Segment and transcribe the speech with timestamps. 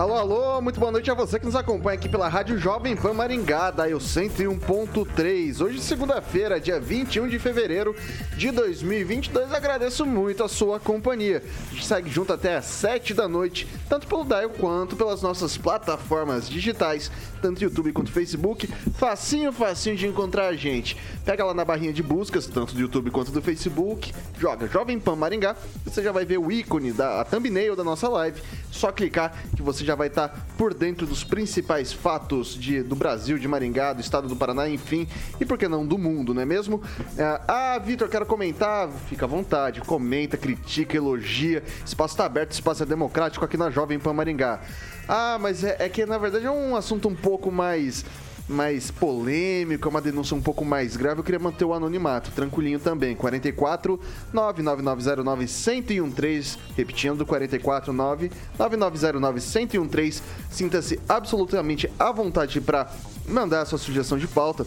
[0.00, 3.12] Alô, alô, muito boa noite a você que nos acompanha aqui pela Rádio Jovem Pan
[3.12, 5.60] Maringá, da Eu 101.3.
[5.60, 7.94] Hoje, segunda-feira, dia 21 de fevereiro
[8.34, 9.52] de 2022.
[9.52, 11.44] Agradeço muito a sua companhia.
[11.70, 15.58] A gente segue junto até às 7 da noite, tanto pelo Dial quanto pelas nossas
[15.58, 18.66] plataformas digitais, tanto YouTube quanto Facebook.
[18.94, 20.96] Facinho, facinho de encontrar a gente.
[21.26, 25.16] Pega lá na barrinha de buscas, tanto do YouTube quanto do Facebook, joga Jovem Pan
[25.16, 28.40] Maringá, você já vai ver o ícone da a thumbnail da nossa live.
[28.70, 33.38] Só clicar que você já vai estar por dentro dos principais fatos de, do Brasil,
[33.38, 35.06] de Maringá, do estado do Paraná, enfim,
[35.40, 36.82] e por que não do mundo, não é mesmo?
[37.16, 38.88] É, ah, Vitor, quero comentar.
[39.08, 41.62] Fica à vontade, comenta, critica, elogia.
[41.84, 44.60] Espaço está aberto, espaço é democrático aqui na Jovem Pan Maringá.
[45.08, 48.04] Ah, mas é, é que na verdade é um assunto um pouco mais
[48.50, 52.80] mais polêmico, é uma denúncia um pouco mais grave, eu queria manter o anonimato, tranquilinho
[52.80, 53.14] também.
[53.14, 53.98] 44
[54.32, 60.22] 99909 1013, repetindo 44 99909 1013.
[60.50, 62.90] Sinta-se absolutamente à vontade para
[63.28, 64.66] mandar a sua sugestão de pauta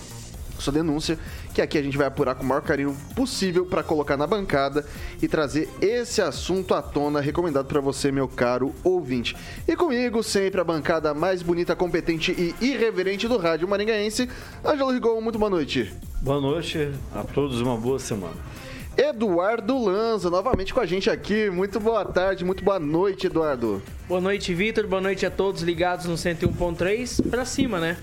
[0.64, 1.20] sua denúncia,
[1.54, 4.86] que aqui a gente vai apurar com o maior carinho possível para colocar na bancada
[5.22, 9.36] e trazer esse assunto à tona, recomendado para você, meu caro ouvinte.
[9.68, 14.30] E comigo, sempre a bancada mais bonita, competente e irreverente do rádio maringaense,
[14.66, 15.94] Ângelo Rigon, muito boa noite.
[16.22, 18.36] Boa noite a todos, uma boa semana.
[18.96, 21.50] Eduardo Lanza, novamente com a gente aqui.
[21.50, 23.82] Muito boa tarde, muito boa noite, Eduardo.
[24.08, 24.86] Boa noite, Vitor.
[24.88, 27.28] Boa noite a todos ligados no 101.3.
[27.28, 27.98] Pra cima, né?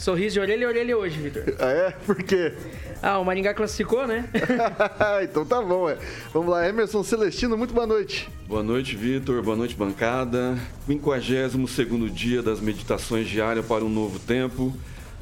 [0.00, 1.42] Sorriso de orelha a orelha hoje, Vitor.
[1.60, 1.90] Ah, é?
[1.90, 2.54] Por quê?
[3.02, 4.24] Ah, o Maringá classificou, né?
[5.22, 5.98] então tá bom, é.
[6.32, 8.26] Vamos lá, Emerson Celestino, muito boa noite.
[8.48, 9.42] Boa noite, Vitor.
[9.42, 10.58] Boa noite, bancada.
[10.86, 14.74] 52 dia das meditações diárias para um novo tempo.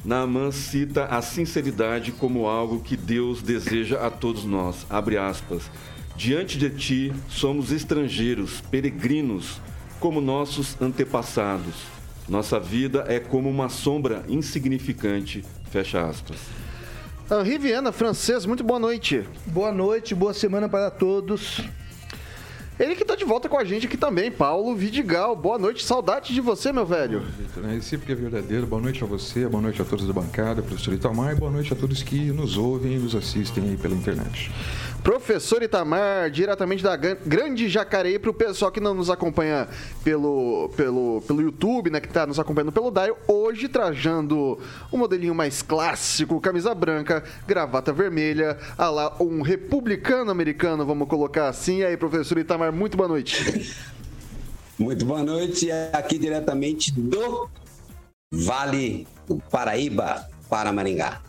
[0.05, 4.87] Naaman cita a sinceridade como algo que Deus deseja a todos nós.
[4.89, 5.69] Abre aspas.
[6.17, 9.61] Diante de ti somos estrangeiros, peregrinos,
[9.99, 11.98] como nossos antepassados.
[12.29, 15.45] Nossa vida é como uma sombra insignificante.
[15.71, 16.37] Fecha aspas.
[17.31, 19.25] Henri Viana, francês, muito boa noite.
[19.47, 21.61] Boa noite, boa semana para todos.
[22.79, 25.35] Ele que tá de volta com a gente aqui também, Paulo Vidigal.
[25.35, 27.25] Boa noite, saudade de você, meu velho.
[27.65, 28.69] É recíproco é verdadeiro.
[28.69, 31.73] Boa noite a você, boa noite a todos da bancada, professor Itamar, e boa noite
[31.73, 34.53] a todos que nos ouvem e nos assistem aí pela internet.
[35.03, 39.69] Professor Itamar, diretamente da Grande Jacareí, para o pessoal que não nos acompanha
[40.05, 44.59] pelo, pelo, pelo YouTube, né, que está nos acompanhando pelo Dial, hoje trajando
[44.93, 51.49] um modelinho mais clássico, camisa branca, gravata vermelha, a lá um republicano americano, vamos colocar
[51.49, 51.79] assim.
[51.79, 53.75] E aí, professor Itamar, muito boa noite.
[54.79, 57.51] Muito boa noite, aqui diretamente do
[58.33, 61.21] Vale do Paraíba, para Maringá.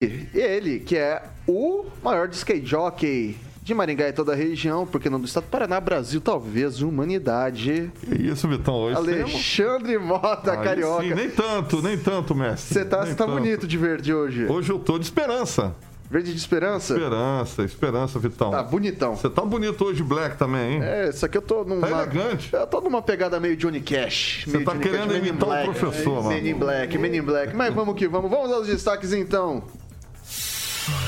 [0.00, 5.18] Ele, que é o maior skate jockey de Maringá e toda a região, porque não
[5.18, 7.90] do estado do Paraná, Brasil, talvez, humanidade.
[8.00, 11.02] Que isso, Vitão, hoje Alexandre Mota, Aí carioca.
[11.02, 12.74] Sim, nem tanto, nem tanto, mestre.
[12.74, 13.32] Você tá, tá tanto.
[13.32, 14.46] bonito de verde hoje.
[14.46, 15.74] Hoje eu tô de esperança.
[16.10, 16.92] Verde de esperança?
[16.94, 18.50] Esperança, esperança, Vitão.
[18.50, 19.16] Tá bonitão.
[19.16, 20.80] Você tá bonito hoje, Black também, hein?
[20.82, 21.86] É, isso aqui eu tô numa.
[21.86, 22.50] Tá elegante.
[22.52, 24.44] Eu tô numa pegada meio Johnny Cash.
[24.46, 25.64] Você tá Johnny querendo Cash, imitar o Black.
[25.70, 26.28] professor, mano.
[26.28, 27.56] Men in Black, Men in Black.
[27.56, 28.30] Mas vamos que vamos.
[28.30, 29.62] Vamos aos destaques então.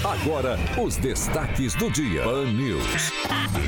[0.02, 2.22] Agora, os destaques do dia.
[2.22, 3.12] Pan News.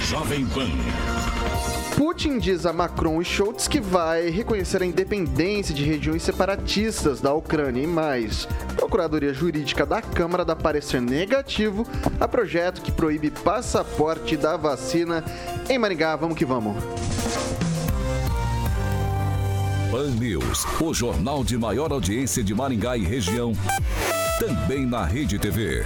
[0.08, 1.77] Jovem Pan.
[1.98, 7.34] Putin diz a Macron e Schultz que vai reconhecer a independência de regiões separatistas da
[7.34, 8.46] Ucrânia e mais.
[8.76, 11.84] Procuradoria Jurídica da Câmara dá parecer negativo
[12.20, 15.24] a projeto que proíbe passaporte da vacina
[15.68, 16.14] em Maringá.
[16.14, 16.76] Vamos que vamos.
[19.90, 23.52] Pan News, o jornal de maior audiência de Maringá e região.
[24.38, 25.82] Também na Rede TV.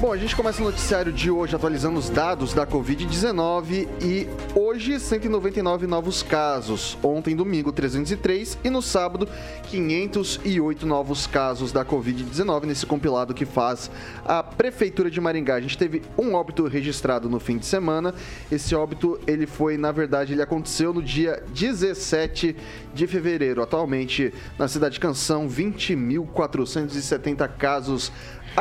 [0.00, 4.98] Bom, a gente começa o noticiário de hoje atualizando os dados da Covid-19 e hoje
[4.98, 6.96] 199 novos casos.
[7.02, 9.28] Ontem, domingo, 303 e no sábado,
[9.64, 13.90] 508 novos casos da Covid-19 nesse compilado que faz
[14.24, 15.56] a Prefeitura de Maringá.
[15.56, 18.14] A gente teve um óbito registrado no fim de semana.
[18.50, 22.56] Esse óbito, ele foi, na verdade, ele aconteceu no dia 17
[22.94, 23.62] de fevereiro.
[23.62, 28.10] Atualmente, na cidade de Canção, 20.470 casos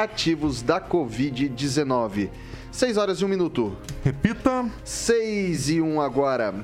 [0.03, 2.29] ativos da Covid-19.
[2.71, 3.75] 6 horas e 1 minuto.
[4.03, 4.65] Repita.
[4.85, 6.55] 6 e 1 agora.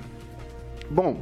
[0.89, 1.21] Bom,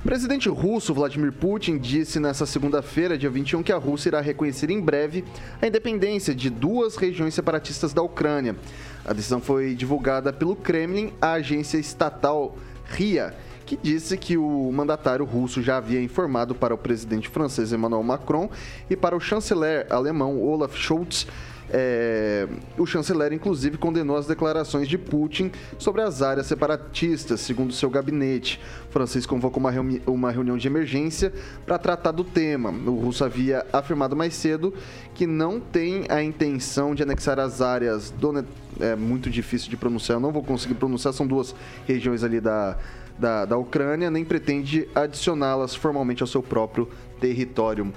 [0.00, 4.70] o presidente russo Vladimir Putin disse nesta segunda-feira, dia 21, que a Rússia irá reconhecer
[4.70, 5.24] em breve
[5.62, 8.56] a independência de duas regiões separatistas da Ucrânia.
[9.04, 12.56] A decisão foi divulgada pelo Kremlin, a agência estatal
[12.86, 13.34] RIA,
[13.66, 18.48] que disse que o mandatário russo já havia informado para o presidente francês Emmanuel Macron
[18.88, 21.26] e para o chanceler alemão Olaf Scholz
[21.68, 22.46] é,
[22.78, 28.60] o chanceler, inclusive, condenou as declarações de Putin sobre as áreas separatistas, segundo seu gabinete.
[28.88, 31.32] O francês convocou uma, reuni uma reunião de emergência
[31.64, 32.70] para tratar do tema.
[32.70, 34.72] O russo havia afirmado mais cedo
[35.14, 38.10] que não tem a intenção de anexar as áreas.
[38.10, 38.46] Donet
[38.78, 41.54] é muito difícil de pronunciar, eu não vou conseguir pronunciar, são duas
[41.86, 42.76] regiões ali da,
[43.18, 46.88] da, da Ucrânia, nem pretende adicioná-las formalmente ao seu próprio
[47.20, 47.92] território.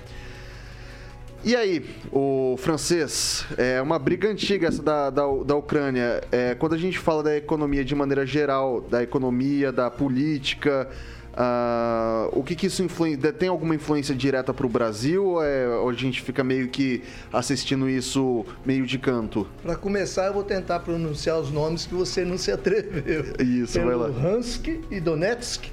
[1.41, 6.21] E aí, o francês, é uma briga antiga essa da, da, da Ucrânia.
[6.33, 10.89] É, quando a gente fala da economia de maneira geral, da economia, da política,
[11.39, 13.31] uh, o que, que isso influencia?
[13.31, 17.01] Tem alguma influência direta para o Brasil ou, é, ou a gente fica meio que
[17.31, 19.47] assistindo isso meio de canto?
[19.63, 23.33] Para começar, eu vou tentar pronunciar os nomes que você não se atreveu.
[23.39, 24.07] Isso, Pelo vai lá.
[24.07, 25.65] Luhansk e Donetsk.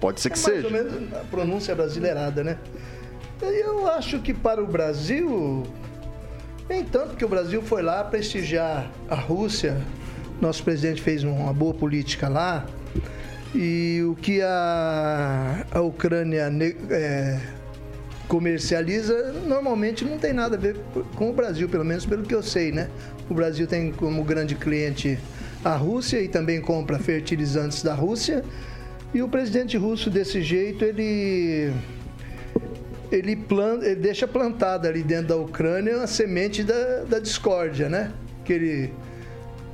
[0.00, 0.70] Pode ser que é seja.
[0.70, 2.58] Mais ou menos a pronúncia brasileirada, né?
[3.42, 5.62] Eu acho que para o Brasil,
[6.68, 9.80] nem tanto que o Brasil foi lá prestigiar a Rússia.
[10.40, 12.66] Nosso presidente fez uma boa política lá.
[13.54, 16.52] E o que a, a Ucrânia
[16.90, 17.40] é,
[18.28, 20.76] comercializa normalmente não tem nada a ver
[21.16, 22.88] com o Brasil, pelo menos pelo que eu sei, né?
[23.28, 25.18] O Brasil tem como grande cliente
[25.64, 28.44] a Rússia e também compra fertilizantes da Rússia.
[29.14, 31.72] E o presidente russo, desse jeito, ele
[33.10, 38.12] ele, planta, ele deixa plantada ali dentro da Ucrânia a semente da, da discórdia, né?
[38.44, 38.92] Que ele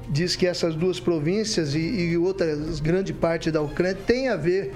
[0.08, 4.72] diz que essas duas províncias e, e outras grande parte da Ucrânia tem a ver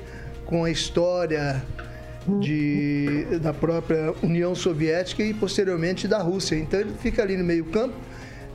[0.46, 1.62] com a história
[2.40, 6.56] de, da própria União Soviética e posteriormente da Rússia.
[6.56, 7.94] Então ele fica ali no meio campo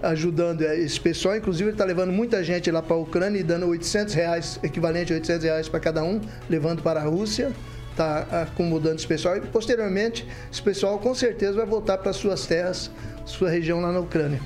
[0.01, 1.35] ajudando esse pessoal.
[1.35, 5.13] Inclusive ele está levando muita gente lá para a Ucrânia e dando 800 reais, equivalente
[5.13, 7.51] a 800 reais para cada um, levando para a Rússia
[7.93, 12.91] está acomodando esse pessoal e posteriormente esse pessoal com certeza vai voltar para suas terras,
[13.23, 14.41] sua região lá na Ucrânia.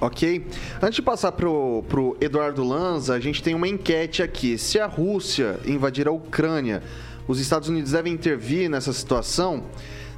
[0.00, 0.46] Ok.
[0.80, 4.56] Antes de passar pro, pro Eduardo Lanza, a gente tem uma enquete aqui.
[4.56, 6.82] Se a Rússia invadir a Ucrânia,
[7.28, 9.64] os Estados Unidos devem intervir nessa situação?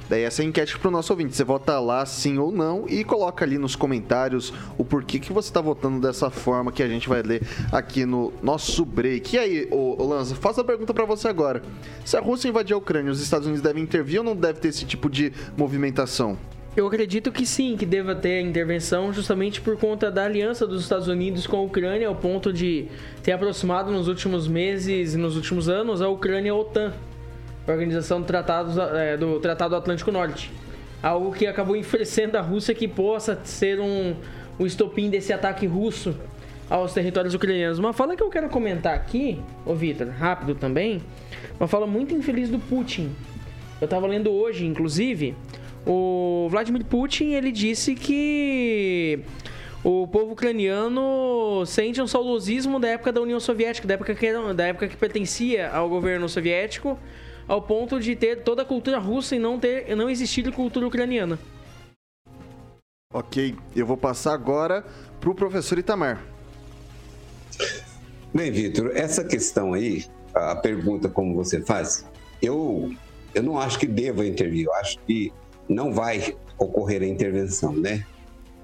[0.07, 1.35] Daí essa é enquete para o nosso ouvinte.
[1.35, 5.49] Você vota lá sim ou não e coloca ali nos comentários o porquê que você
[5.49, 9.35] está votando dessa forma que a gente vai ler aqui no nosso break.
[9.35, 11.61] E aí, ô, ô Lanza, faço a pergunta para você agora.
[12.05, 14.69] Se a Rússia invadir a Ucrânia, os Estados Unidos devem intervir ou não deve ter
[14.69, 16.37] esse tipo de movimentação?
[16.75, 21.07] Eu acredito que sim, que deva ter intervenção justamente por conta da aliança dos Estados
[21.07, 22.87] Unidos com a Ucrânia, ao ponto de
[23.21, 26.91] ter aproximado nos últimos meses e nos últimos anos a Ucrânia à OTAN.
[27.67, 30.51] Organização do Tratado, é, do Tratado Atlântico Norte.
[31.01, 34.15] Algo que acabou enfurecendo a Rússia que possa ser um,
[34.59, 36.15] um estopim desse ataque russo
[36.67, 37.77] aos territórios ucranianos.
[37.77, 41.03] Uma fala que eu quero comentar aqui, ô Vitor, rápido também,
[41.59, 43.11] uma fala muito infeliz do Putin.
[43.79, 45.35] Eu estava lendo hoje, inclusive,
[45.85, 49.19] o Vladimir Putin, ele disse que
[49.83, 54.67] o povo ucraniano sente um saudosismo da época da União Soviética, da época que, da
[54.67, 56.97] época que pertencia ao governo soviético,
[57.47, 61.37] ao ponto de ter toda a cultura russa e não ter não existir cultura ucraniana.
[63.13, 64.83] Ok, eu vou passar agora
[65.19, 66.23] para o professor Itamar.
[68.33, 72.07] Bem, Vitor, essa questão aí, a pergunta como você faz,
[72.41, 72.91] eu,
[73.35, 75.31] eu não acho que deva intervir, eu acho que
[75.67, 78.05] não vai ocorrer a intervenção, né?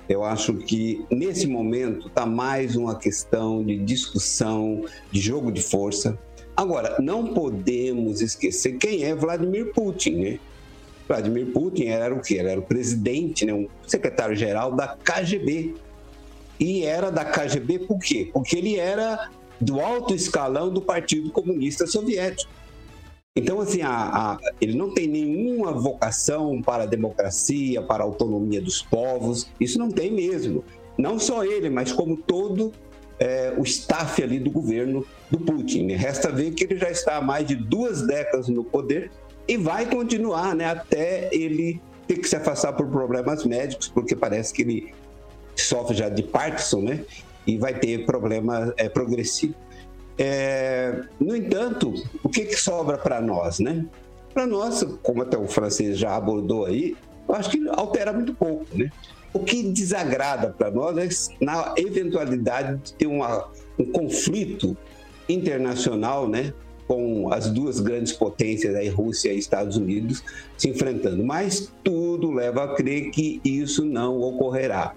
[0.07, 6.17] Eu acho que nesse momento está mais uma questão de discussão, de jogo de força.
[6.57, 10.39] Agora, não podemos esquecer quem é Vladimir Putin, né?
[11.07, 12.21] Vladimir Putin era o?
[12.27, 13.53] Ele era o presidente, né?
[13.53, 15.75] um secretário-geral da KGB.
[16.59, 18.29] E era da KGB por quê?
[18.33, 19.29] Porque ele era
[19.61, 22.51] do alto escalão do Partido Comunista Soviético.
[23.39, 28.61] Então, assim, a, a, ele não tem nenhuma vocação para a democracia, para a autonomia
[28.61, 29.49] dos povos.
[29.57, 30.61] Isso não tem mesmo.
[30.97, 32.73] Não só ele, mas como todo
[33.17, 35.87] é, o staff ali do governo do Putin.
[35.93, 39.09] Resta ver que ele já está há mais de duas décadas no poder
[39.47, 44.53] e vai continuar né, até ele ter que se afastar por problemas médicos, porque parece
[44.53, 44.93] que ele
[45.55, 47.05] sofre já de Parkinson, né?
[47.47, 49.55] E vai ter problema é, progressivo.
[50.21, 53.85] É, no entanto, o que, que sobra para nós, né?
[54.33, 56.97] Para nós, como até o francês já abordou aí,
[57.27, 58.91] eu acho que altera muito pouco, né?
[59.33, 63.47] O que desagrada para nós é na eventualidade de ter uma,
[63.77, 64.75] um conflito
[65.29, 66.51] internacional, né,
[66.87, 70.23] com as duas grandes potências, a Rússia e Estados Unidos,
[70.57, 71.23] se enfrentando.
[71.23, 74.95] Mas tudo leva a crer que isso não ocorrerá.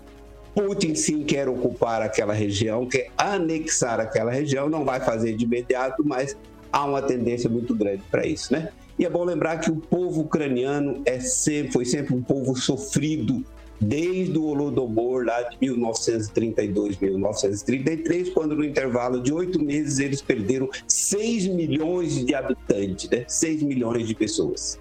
[0.55, 6.03] Putin sim quer ocupar aquela região, quer anexar aquela região, não vai fazer de imediato,
[6.07, 6.37] mas
[6.73, 8.71] há uma tendência muito grande para isso, né?
[8.99, 13.45] E é bom lembrar que o povo ucraniano é sempre, foi sempre um povo sofrido
[13.81, 20.69] desde o Holodomor lá de 1932, 1933, quando no intervalo de oito meses eles perderam
[20.87, 23.25] 6 milhões de habitantes, né?
[23.27, 24.79] 6 milhões de pessoas.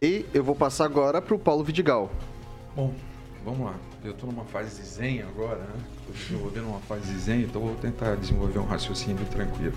[0.00, 2.10] E eu vou passar agora para o Paulo Vidigal.
[2.74, 2.94] Bom,
[3.44, 3.91] vamos lá.
[4.04, 5.80] Eu estou numa fase de zen agora, né?
[6.00, 9.74] Estou desenvolvendo uma fase de zen, então vou tentar desenvolver um raciocínio tranquilo.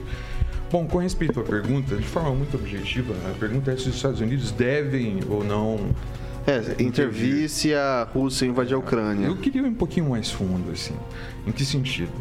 [0.72, 4.20] Bom, com respeito à pergunta, de forma muito objetiva, a pergunta é se os Estados
[4.22, 5.92] Unidos devem ou não
[6.48, 9.28] é, intervir se a Rússia invadir a Ucrânia.
[9.28, 10.96] Eu queria ir um pouquinho mais fundo, assim.
[11.46, 12.14] Em que sentido?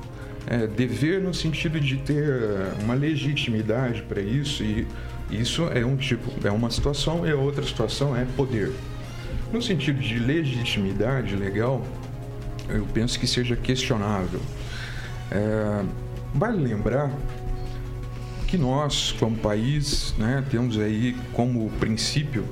[0.46, 2.42] É, dever no sentido de ter
[2.82, 4.86] uma legitimidade para isso e
[5.30, 8.72] isso é um tipo, é uma situação e a outra situação é poder.
[9.54, 11.86] No sentido de legitimidade legal,
[12.68, 14.40] eu penso que seja questionável.
[15.30, 15.84] É,
[16.34, 17.08] vale lembrar
[18.48, 22.44] que nós, como país, né, temos aí como princípio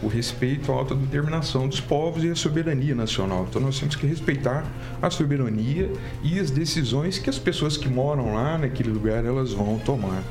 [0.00, 3.48] o respeito à autodeterminação dos povos e a soberania nacional.
[3.50, 4.64] Então nós temos que respeitar
[5.02, 5.90] a soberania
[6.22, 10.22] e as decisões que as pessoas que moram lá naquele lugar elas vão tomar.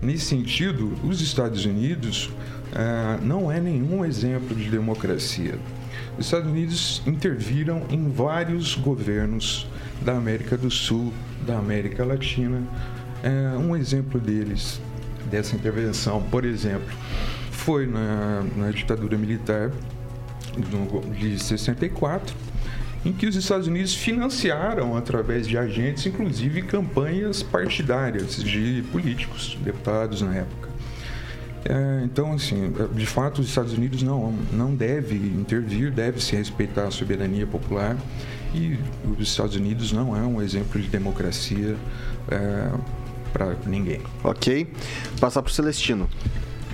[0.00, 2.30] Nesse sentido, os Estados Unidos
[2.78, 5.58] ah, não é nenhum exemplo de democracia.
[6.18, 9.66] Os Estados Unidos interviram em vários governos
[10.02, 11.10] da América do Sul,
[11.46, 12.62] da América Latina.
[13.22, 14.78] É, um exemplo deles,
[15.30, 16.94] dessa intervenção, por exemplo,
[17.50, 19.70] foi na, na ditadura militar
[21.18, 22.36] de 64,
[23.06, 30.20] em que os Estados Unidos financiaram, através de agentes, inclusive campanhas partidárias de políticos, deputados
[30.20, 30.75] na época.
[31.68, 36.84] É, então, assim, de fato, os Estados Unidos não, não deve intervir, deve se respeitar
[36.84, 37.96] a soberania popular
[38.54, 38.78] e
[39.18, 41.76] os Estados Unidos não é um exemplo de democracia
[42.30, 42.70] é,
[43.32, 44.00] para ninguém.
[44.22, 44.72] Ok.
[45.20, 46.08] Passar para o Celestino.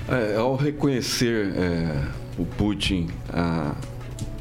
[0.09, 2.03] É, ao reconhecer é,
[2.39, 3.75] o Putin a,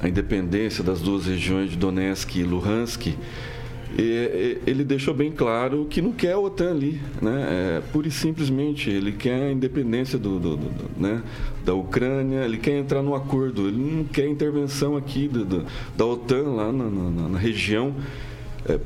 [0.01, 3.15] a, independência das duas regiões de Donetsk e Luhansk,
[3.97, 7.47] ele deixou bem claro que não quer a OTAN ali, né?
[7.49, 11.21] É, pura e simplesmente ele quer a independência do, do, do, né?
[11.65, 16.43] da Ucrânia, ele quer entrar no acordo, ele não quer intervenção aqui do, da OTAN
[16.53, 17.93] lá na, na, na região.
[18.63, 18.77] É,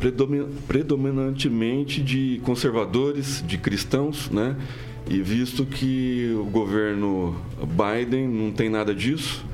[0.67, 4.55] predominantemente de conservadores, de cristãos, né?
[5.07, 9.45] E visto que o governo Biden não tem nada disso,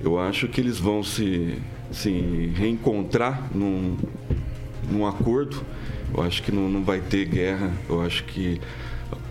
[0.00, 1.54] eu acho que eles vão se,
[1.90, 2.10] se
[2.54, 3.96] reencontrar num,
[4.90, 5.62] num acordo.
[6.14, 7.72] Eu acho que não, não vai ter guerra.
[7.88, 8.60] Eu acho que,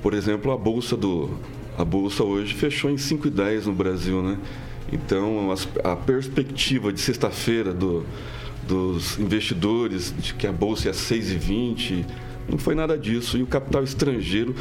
[0.02, 1.30] por exemplo, a bolsa do
[1.78, 4.38] a bolsa hoje fechou em 5,10 no Brasil, né?
[4.92, 8.06] Então, a, a perspectiva de sexta-feira do,
[8.66, 12.06] dos investidores de que a bolsa é 6,20
[12.48, 13.38] não foi nada disso.
[13.38, 14.56] E o capital estrangeiro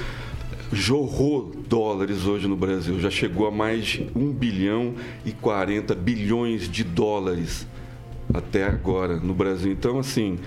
[0.72, 2.98] jorrou dólares hoje no Brasil.
[2.98, 7.66] Já chegou a mais de 1 bilhão e 40 bilhões de dólares
[8.32, 9.70] até agora no Brasil.
[9.70, 10.38] Então, assim,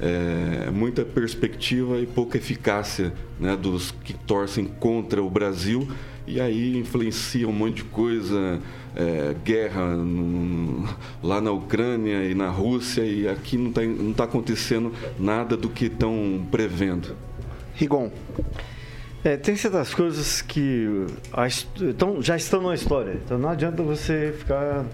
[0.00, 5.88] é, muita perspectiva e pouca eficácia né, dos que torcem contra o Brasil
[6.28, 8.60] e aí influencia um monte de coisa,
[8.94, 10.86] é, guerra no,
[11.22, 15.70] lá na Ucrânia e na Rússia e aqui não está não tá acontecendo nada do
[15.70, 17.16] que estão prevendo.
[17.74, 18.10] Rigon.
[19.24, 21.48] É, tem certas coisas que a,
[21.80, 23.18] então, já estão na história.
[23.24, 24.84] Então não adianta você ficar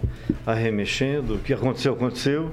[0.46, 1.34] arremexendo.
[1.34, 2.50] O que aconteceu, aconteceu.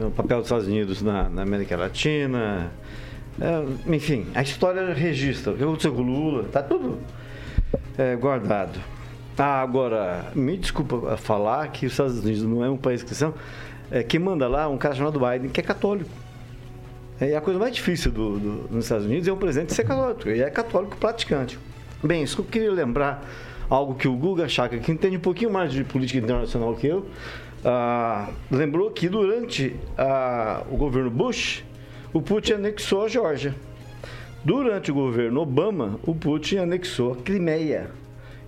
[0.00, 2.70] O papel dos Estados Unidos na, na América Latina.
[3.40, 5.52] É, enfim, a história registra.
[5.52, 6.98] O que aconteceu com o Lula, está tudo
[7.98, 8.80] é, guardado.
[9.36, 13.34] Ah, agora, me desculpa falar que os Estados Unidos não é um país cristão.
[13.90, 16.10] É, quem manda lá é um cara chamado Biden, que é católico.
[17.20, 20.28] É, a coisa mais difícil do, do, nos Estados Unidos é o presidente ser católico.
[20.28, 21.58] E é católico praticante.
[22.02, 23.24] Bem, isso que eu queria lembrar,
[23.68, 27.06] algo que o Guga Chaka, que entende um pouquinho mais de política internacional que eu,
[27.64, 31.64] ah, lembrou que durante ah, o governo Bush,
[32.12, 33.54] o Putin anexou a Geórgia.
[34.44, 37.90] Durante o governo Obama, o Putin anexou a Crimeia.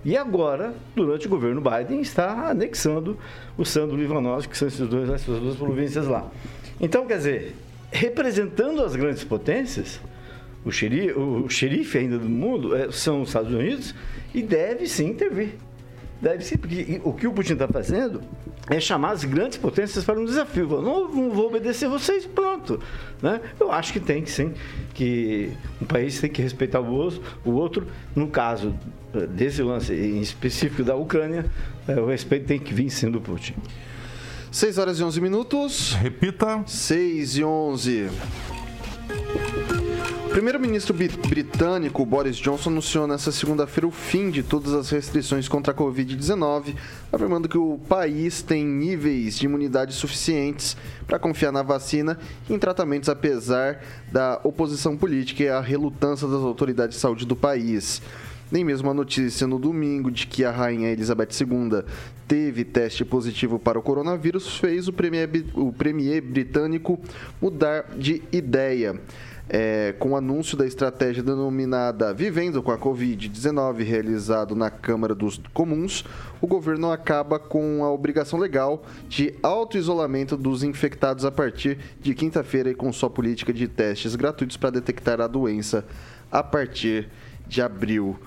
[0.03, 3.17] E agora, durante o governo Biden, está anexando
[3.57, 6.29] o Sandro Livanovski, que são esses dois, essas duas províncias lá.
[6.79, 7.55] Então, quer dizer,
[7.91, 9.99] representando as grandes potências,
[10.65, 13.95] o xerife, o xerife ainda do mundo é, são os Estados Unidos
[14.33, 15.55] e deve sim intervir.
[16.25, 18.19] Deve ser, porque o que o Putin está fazendo
[18.67, 20.67] é chamar as grandes potências para um desafio.
[20.81, 22.79] Não, não vou obedecer vocês, pronto.
[23.21, 23.39] Né?
[23.59, 24.51] Eu acho que tem que sim,
[24.95, 27.87] que um país tem que respeitar o outro, o outro.
[28.15, 28.75] No caso
[29.13, 31.45] eh, desse lance em específico da Ucrânia,
[31.87, 33.53] eh, o respeito tem que vir sim do Putin.
[34.51, 35.93] 6 horas e 11 minutos.
[35.93, 36.63] Repita.
[36.65, 38.09] 6 e 11.
[40.35, 45.75] Primeiro-ministro britânico Boris Johnson anunciou nesta segunda-feira o fim de todas as restrições contra a
[45.75, 46.75] Covid-19,
[47.09, 50.75] afirmando que o país tem níveis de imunidade suficientes
[51.07, 56.41] para confiar na vacina e em tratamentos, apesar da oposição política e a relutância das
[56.41, 58.01] autoridades de saúde do país.
[58.51, 61.81] Nem mesmo a notícia no domingo de que a rainha Elizabeth II
[62.27, 66.99] teve teste positivo para o coronavírus fez o premier, o premier britânico
[67.41, 68.99] mudar de ideia.
[69.47, 75.39] É, com o anúncio da estratégia denominada Vivendo com a Covid-19, realizado na Câmara dos
[75.53, 76.03] Comuns,
[76.41, 82.71] o governo acaba com a obrigação legal de auto-isolamento dos infectados a partir de quinta-feira
[82.71, 85.85] e com sua política de testes gratuitos para detectar a doença
[86.31, 87.09] a partir
[87.47, 88.17] de abril.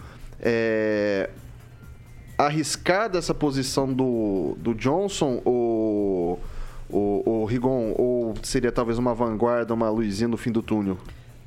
[0.40, 1.30] É,
[2.38, 6.17] arriscada essa posição do, do Johnson o
[7.49, 10.99] Rigon ou seria talvez uma vanguarda, uma luzinha no fim do túnel?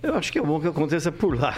[0.01, 1.55] Eu acho que é bom que aconteça por lá.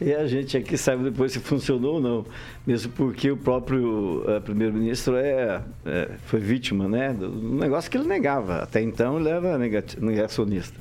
[0.00, 2.26] E a gente aqui sabe depois se funcionou ou não.
[2.66, 8.06] Mesmo porque o próprio eh, primeiro-ministro é, é, foi vítima né, do negócio que ele
[8.06, 8.62] negava.
[8.62, 10.78] Até então ele era negacionista.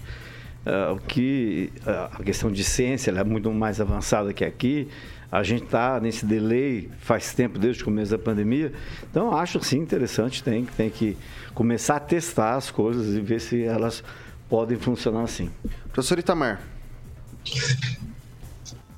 [0.65, 4.87] Ah, o que ah, a questão de ciência é muito mais avançada que aqui.
[5.31, 8.73] A gente está nesse delay faz tempo, desde o começo da pandemia.
[9.09, 11.17] Então, eu acho sim interessante, tem, tem que
[11.53, 14.03] começar a testar as coisas e ver se elas
[14.49, 15.49] podem funcionar assim.
[15.93, 16.61] Professor Itamar.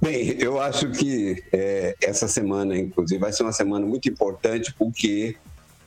[0.01, 5.35] Bem, eu acho que é, essa semana, inclusive, vai ser uma semana muito importante porque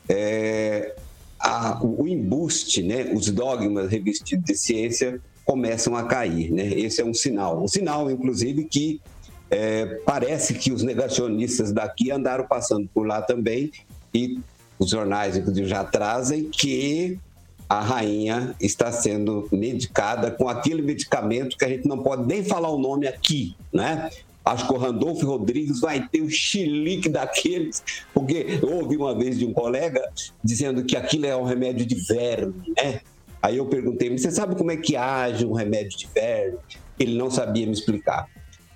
[0.09, 0.95] é,
[1.39, 6.51] a- o embuste, né, os dogmas revestidos de ciência começam a cair.
[6.51, 6.67] Né?
[6.79, 7.63] Esse é um sinal.
[7.63, 9.01] Um sinal, inclusive, que
[9.51, 13.71] é, parece que os negacionistas daqui andaram passando por lá também
[14.13, 14.39] e
[14.79, 17.19] os jornais, inclusive, já trazem que
[17.69, 22.71] a rainha está sendo medicada com aquele medicamento que a gente não pode nem falar
[22.71, 24.11] o nome aqui, né?
[24.45, 27.83] Acho que o Randolfo Rodrigues vai ter o chilique daqueles,
[28.15, 30.01] porque eu ouvi uma vez de um colega
[30.43, 33.01] dizendo que aquilo é um remédio de verme, né?
[33.43, 36.59] Aí eu perguntei, você sabe como é que age um remédio de verme?
[36.99, 38.29] Ele não sabia me explicar.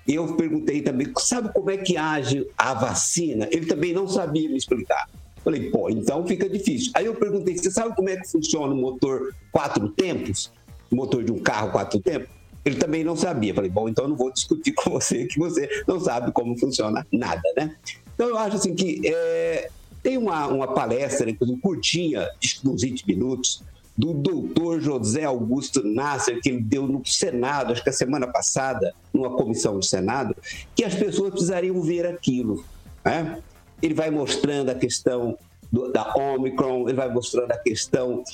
[0.06, 3.48] Eu perguntei também, sabe como é que age a vacina?
[3.50, 5.08] Ele também não sabia me explicar.
[5.44, 6.92] Falei, pô, então fica difícil.
[6.94, 10.52] Aí eu perguntei, você sabe como é que funciona o motor quatro tempos?
[10.90, 12.28] O motor de um carro quatro tempos?
[12.64, 13.54] Ele também não sabia.
[13.54, 17.42] Falei, bom, então não vou discutir com você, que você não sabe como funciona nada,
[17.56, 17.74] né?
[18.14, 19.70] Então eu acho assim que é,
[20.02, 23.62] tem uma, uma palestra, inclusive curtinha, de uns 20 minutos,
[24.00, 28.94] do doutor José Augusto Nasser, que ele deu no Senado, acho que a semana passada,
[29.12, 30.34] numa comissão do Senado,
[30.74, 32.64] que as pessoas precisariam ver aquilo.
[33.04, 33.42] Né?
[33.82, 35.36] Ele vai mostrando a questão
[35.70, 38.24] do- da Omicron, ele vai mostrando a questão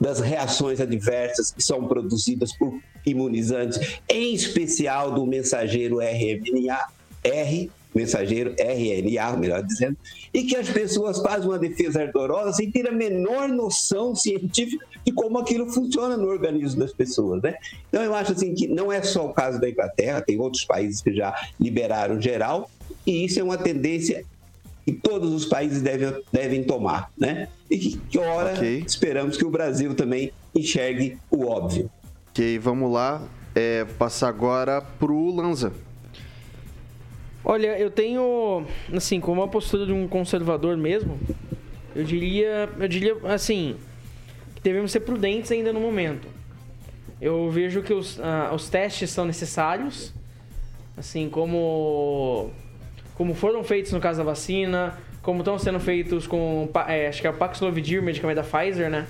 [0.00, 6.78] das reações adversas que são produzidas por imunizantes, em especial do mensageiro RNA,
[7.24, 9.96] R, mensageiro RNA, melhor dizendo,
[10.32, 15.12] e que as pessoas fazem uma defesa ardorosa sem ter a menor noção científica de
[15.12, 17.54] como aquilo funciona no organismo das pessoas, né?
[17.88, 21.00] Então eu acho assim que não é só o caso da Inglaterra, tem outros países
[21.00, 22.70] que já liberaram geral,
[23.06, 24.24] e isso é uma tendência
[24.84, 27.48] que todos os países devem, devem tomar, né?
[27.70, 28.84] E que, que hora Ok.
[28.86, 31.90] esperamos que o Brasil também enxergue o óbvio.
[32.30, 33.22] Ok, vamos lá.
[33.54, 35.72] É, passar agora pro Lanza.
[37.48, 41.16] Olha, eu tenho, assim, como a postura de um conservador mesmo,
[41.94, 43.76] eu diria, eu diria, assim,
[44.56, 46.26] que devemos ser prudentes ainda no momento.
[47.20, 50.12] Eu vejo que os, ah, os testes são necessários,
[50.96, 52.50] assim, como,
[53.14, 57.28] como foram feitos no caso da vacina, como estão sendo feitos com, é, acho que
[57.28, 59.06] é o Paxlovid, o medicamento da Pfizer, né?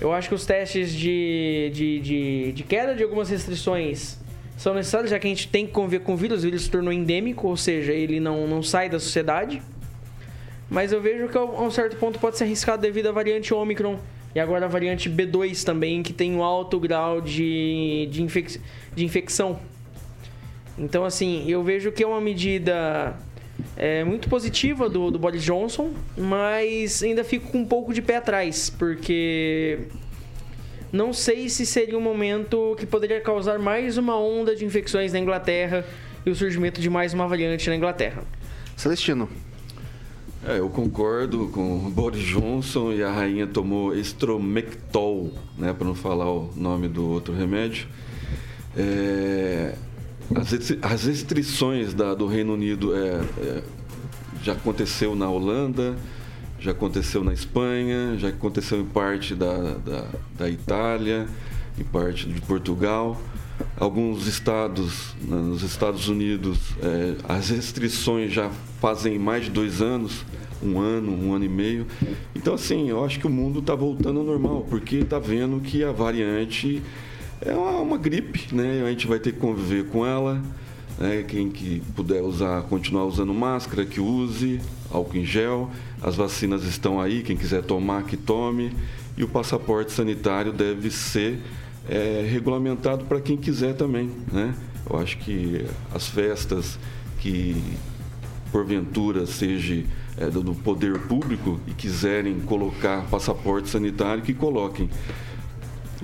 [0.00, 4.18] Eu acho que os testes de, de, de, de queda de algumas restrições
[4.58, 6.70] são necessários, já que a gente tem que conviver com o vírus, o vírus se
[6.70, 9.62] tornou endêmico, ou seja, ele não, não sai da sociedade.
[10.68, 13.96] Mas eu vejo que a um certo ponto pode ser arriscado devido à variante Omicron
[14.34, 18.60] e agora a variante B2 também, que tem um alto grau de, de, infec
[18.96, 19.60] de infecção.
[20.76, 23.16] Então, assim, eu vejo que é uma medida
[23.76, 28.16] é, muito positiva do, do Boris Johnson, mas ainda fico com um pouco de pé
[28.16, 29.86] atrás, porque
[30.92, 35.18] não sei se seria um momento que poderia causar mais uma onda de infecções na
[35.18, 35.84] Inglaterra
[36.24, 38.22] e o surgimento de mais uma variante na Inglaterra.
[38.76, 39.28] Celestino.
[40.46, 45.94] É, eu concordo com o Boris Johnson e a rainha tomou estromectol, né, para não
[45.96, 47.86] falar o nome do outro remédio.
[48.76, 49.74] É,
[50.34, 53.62] as, restri- as restrições da- do Reino Unido é, é,
[54.42, 55.96] já aconteceu na Holanda,
[56.58, 60.04] já aconteceu na Espanha, já aconteceu em parte da, da,
[60.36, 61.26] da Itália,
[61.78, 63.20] em parte de Portugal.
[63.76, 70.24] Alguns estados, né, nos Estados Unidos, é, as restrições já fazem mais de dois anos,
[70.62, 71.86] um ano, um ano e meio.
[72.34, 75.82] Então, assim, eu acho que o mundo está voltando ao normal, porque está vendo que
[75.82, 76.82] a variante
[77.40, 78.82] é uma, uma gripe, né?
[78.84, 80.42] A gente vai ter que conviver com ela.
[80.98, 81.24] Né?
[81.26, 85.70] Quem que puder usar, continuar usando máscara, que use, álcool em gel.
[86.02, 88.72] As vacinas estão aí, quem quiser tomar, que tome.
[89.16, 91.40] E o passaporte sanitário deve ser
[91.88, 94.54] é, regulamentado para quem quiser também, né?
[94.88, 96.78] Eu acho que as festas
[97.18, 97.62] que
[98.50, 99.84] porventura seja
[100.16, 104.88] é, do poder público e quiserem colocar passaporte sanitário, que coloquem.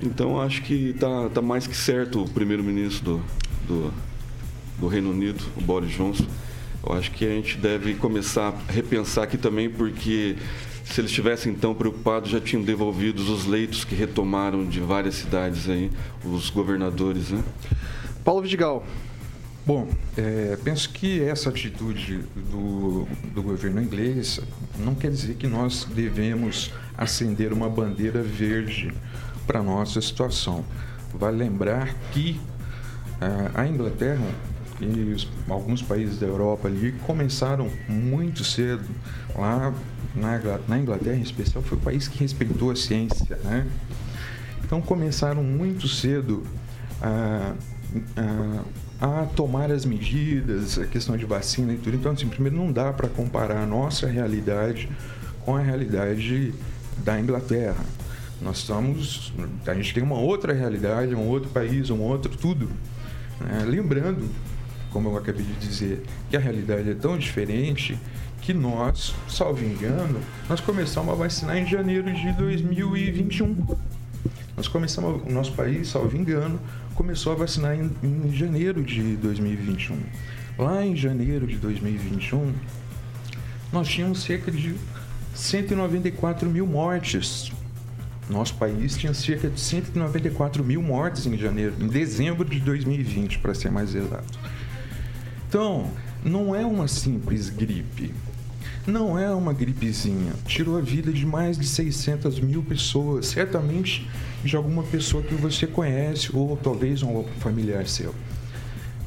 [0.03, 3.21] Então acho que está tá mais que certo o primeiro-ministro do,
[3.67, 3.93] do,
[4.79, 6.25] do Reino Unido, o Boris Johnson.
[6.85, 10.35] Eu acho que a gente deve começar a repensar aqui também, porque
[10.83, 15.67] se eles estivessem tão preocupados, já tinham devolvido os leitos que retomaram de várias cidades
[15.67, 15.91] aí,
[16.23, 17.43] os governadores, né?
[18.23, 18.85] Paulo Vidigal.
[19.65, 24.39] Bom, é, penso que essa atitude do, do governo inglês
[24.77, 28.93] não quer dizer que nós devemos acender uma bandeira verde
[29.47, 30.63] para a nossa situação.
[31.15, 32.39] Vale lembrar que
[33.19, 34.27] ah, a Inglaterra
[34.81, 38.83] e os- alguns países da Europa ali começaram muito cedo.
[39.35, 39.73] Lá
[40.15, 43.65] na, na Inglaterra, em especial, foi o país que respeitou a ciência, né?
[44.63, 46.43] Então começaram muito cedo
[47.01, 47.53] a,
[48.99, 51.95] a, a tomar as medidas, a questão de vacina e tudo.
[51.95, 54.89] Então, assim, primeiro não dá para comparar a nossa realidade
[55.41, 56.53] com a realidade
[57.03, 57.83] da Inglaterra.
[58.41, 59.33] Nós estamos,
[59.65, 62.69] a gente tem uma outra realidade, um outro país, um outro tudo.
[63.39, 63.63] né?
[63.65, 64.27] Lembrando,
[64.95, 67.99] como eu acabei de dizer, que a realidade é tão diferente
[68.41, 73.75] que nós, salvo engano, nós começamos a vacinar em janeiro de 2021.
[74.55, 76.57] Nós começamos, o nosso país, salvo engano,
[76.93, 79.99] começou a vacinar em, em janeiro de 2021.
[80.57, 82.53] Lá em janeiro de 2021,
[83.73, 84.75] nós tínhamos cerca de
[85.33, 87.51] 194 mil mortes.
[88.29, 93.53] Nosso país tinha cerca de 194 mil mortes em janeiro, em dezembro de 2020, para
[93.53, 94.39] ser mais exato.
[95.55, 95.89] Então,
[96.21, 98.13] não é uma simples gripe.
[98.85, 100.33] Não é uma gripezinha.
[100.45, 103.27] Tirou a vida de mais de 600 mil pessoas.
[103.27, 104.05] Certamente
[104.43, 108.13] de alguma pessoa que você conhece ou talvez um familiar seu.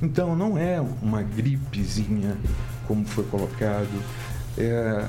[0.01, 2.35] Então, não é uma gripezinha,
[2.87, 4.03] como foi colocado.
[4.57, 5.07] É,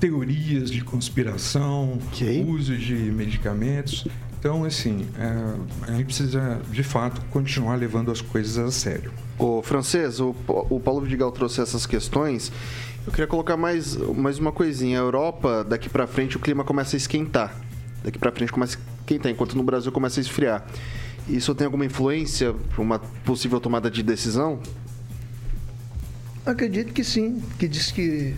[0.00, 1.96] teorias de conspiração,
[2.44, 4.04] uso de medicamentos.
[4.36, 9.12] Então, assim, é, a gente precisa, de fato, continuar levando as coisas a sério.
[9.40, 12.52] O francês, o, o Paulo Vidigal trouxe essas questões.
[13.06, 14.98] Eu queria colocar mais, mais uma coisinha.
[14.98, 17.56] A Europa, daqui pra frente, o clima começa a esquentar.
[18.04, 20.66] Daqui pra frente começa a esquentar, enquanto no Brasil começa a esfriar.
[21.26, 24.60] Isso tem alguma influência para uma possível tomada de decisão?
[26.44, 28.34] Acredito que sim, que diz que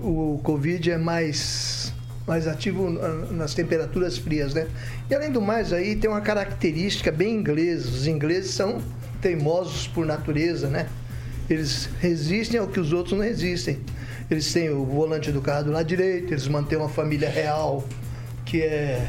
[0.00, 1.92] o Covid é mais,
[2.26, 4.66] mais ativo na- nas temperaturas frias, né?
[5.10, 7.86] E além do mais, aí tem uma característica bem inglesa.
[7.88, 8.80] Os ingleses são
[9.20, 10.88] teimosos por natureza, né?
[11.48, 13.78] Eles resistem ao que os outros não resistem.
[14.30, 17.84] Eles têm o volante do carro do lado direito, eles mantêm uma família real,
[18.44, 19.08] que é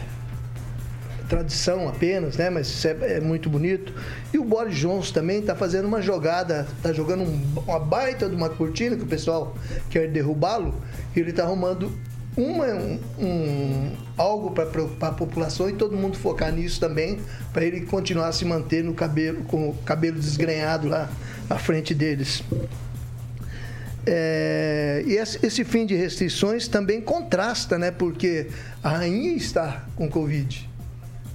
[1.28, 2.50] tradição apenas, né?
[2.50, 3.93] Mas isso é, é muito bonito.
[4.34, 8.36] E o Boris Johnson também está fazendo uma jogada, está jogando um- uma baita de
[8.36, 9.56] uma cortina que o pessoal
[9.89, 10.74] quer derrubá-lo.
[11.15, 11.91] E ele está arrumando
[12.36, 17.19] uma, um, um- algo para preocupar a população e todo mundo focar nisso também,
[17.53, 21.10] para ele continuar se manter no cabelo, com o cabelo desgrenhado lá
[21.49, 22.43] à frente deles.
[24.10, 27.91] É, e esse fim de restrições também contrasta, né?
[27.91, 28.47] Porque
[28.82, 30.67] a rainha está com Covid.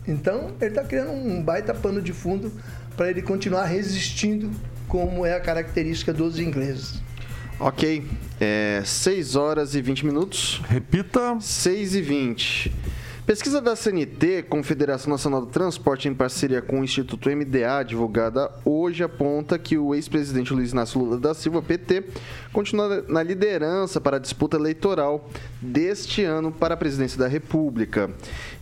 [0.08, 2.50] Então, ele está criando um baita pano de fundo
[2.96, 4.50] para ele continuar resistindo,
[4.88, 7.00] como é a característica dos ingleses.
[7.58, 8.04] Ok.
[8.40, 10.60] É 6 horas e 20 minutos.
[10.68, 11.38] Repita.
[11.40, 12.72] 6 e 20.
[13.24, 19.04] Pesquisa da CNT, Confederação Nacional do Transporte, em parceria com o Instituto MDA, divulgada hoje,
[19.04, 22.02] aponta que o ex-presidente Luiz Inácio Lula da Silva, PT,
[22.52, 25.30] continua na liderança para a disputa eleitoral
[25.60, 28.10] deste ano para a presidência da República.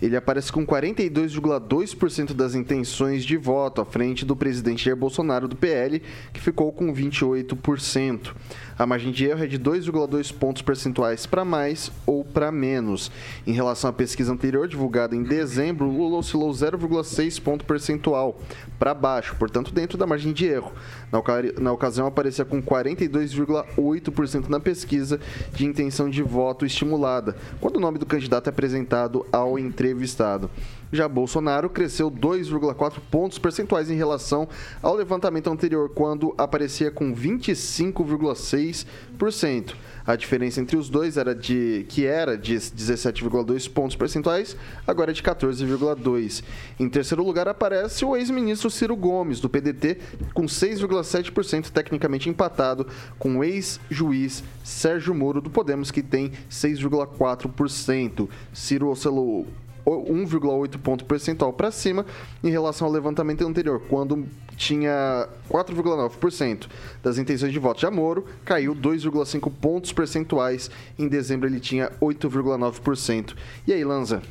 [0.00, 5.56] Ele aparece com 42,2% das intenções de voto, à frente do presidente Jair Bolsonaro do
[5.56, 6.02] PL,
[6.34, 8.34] que ficou com 28%.
[8.78, 13.10] A margem de erro é de 2,2 pontos percentuais para mais ou para menos.
[13.46, 18.38] Em relação à pesquisa anterior, divulgada em dezembro, Lula oscilou 0,6 ponto percentual
[18.78, 20.72] para baixo, portanto dentro da margem de erro.
[21.12, 21.20] Na,
[21.60, 25.20] na ocasião, aparecia com 42,8% na pesquisa
[25.52, 30.50] de intenção de voto estimulada, quando o nome do candidato é apresentado ao entrevistado.
[30.92, 34.48] Já Bolsonaro cresceu 2,4 pontos percentuais em relação
[34.82, 39.74] ao levantamento anterior, quando aparecia com 25,6%.
[40.10, 45.14] A diferença entre os dois era de que era de 17,2 pontos percentuais, agora é
[45.14, 46.42] de 14,2.
[46.80, 49.98] Em terceiro lugar aparece o ex-ministro Ciro Gomes do PDT
[50.34, 52.88] com 6,7% tecnicamente empatado
[53.20, 58.28] com o ex-juiz Sérgio Moro do Podemos que tem 6,4%.
[58.52, 59.46] Ciro oscilou
[59.86, 62.04] 1,8 ponto percentual para cima
[62.42, 66.66] em relação ao levantamento anterior, quando tinha 4,9%
[67.02, 67.80] das intenções de voto.
[67.80, 70.70] Já Moro caiu 2,5 pontos percentuais.
[70.98, 73.34] Em dezembro ele tinha 8,9%.
[73.66, 74.22] E aí, Lanza?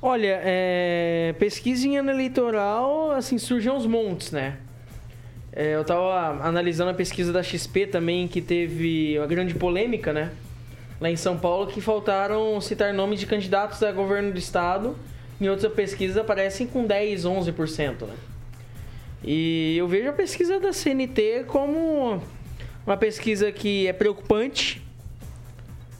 [0.00, 4.58] Olha, é, pesquisa em ano eleitoral, assim, surgem aos montes, né?
[5.52, 10.30] É, eu tava analisando a pesquisa da XP também, que teve uma grande polêmica, né?
[11.00, 14.96] Lá em São Paulo, que faltaram citar nomes de candidatos a governo do estado.
[15.40, 18.14] Em outras pesquisas aparecem com 10, 11%, né?
[19.22, 22.20] E eu vejo a pesquisa da CNT como
[22.86, 24.82] uma pesquisa que é preocupante,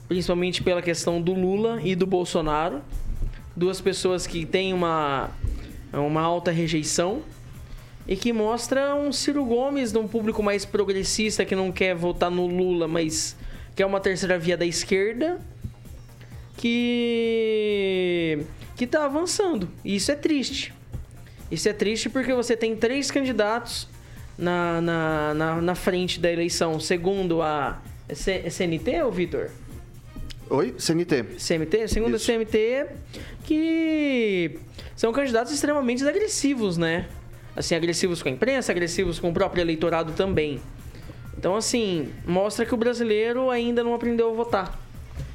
[0.07, 2.81] principalmente pela questão do Lula e do Bolsonaro
[3.59, 5.29] duas pessoas que têm uma,
[5.91, 7.21] uma alta rejeição
[8.07, 12.31] e que mostra um Ciro Gomes de um público mais progressista que não quer votar
[12.31, 13.35] no Lula, mas
[13.79, 15.39] quer uma terceira via da esquerda
[16.57, 18.39] que
[18.75, 19.69] que tá avançando.
[19.85, 20.73] E isso é triste.
[21.49, 23.87] Isso é triste porque você tem três candidatos
[24.37, 27.81] na, na, na, na frente da eleição, segundo a
[28.13, 29.49] C- CNT, ou Vitor?
[30.49, 30.75] Oi?
[30.77, 31.23] CNT.
[31.37, 32.85] CMT, segundo a CMT,
[33.45, 34.59] que
[34.93, 37.07] são candidatos extremamente agressivos, né?
[37.55, 40.59] Assim, agressivos com a imprensa, agressivos com o próprio eleitorado também.
[41.39, 44.77] Então, assim, mostra que o brasileiro ainda não aprendeu a votar.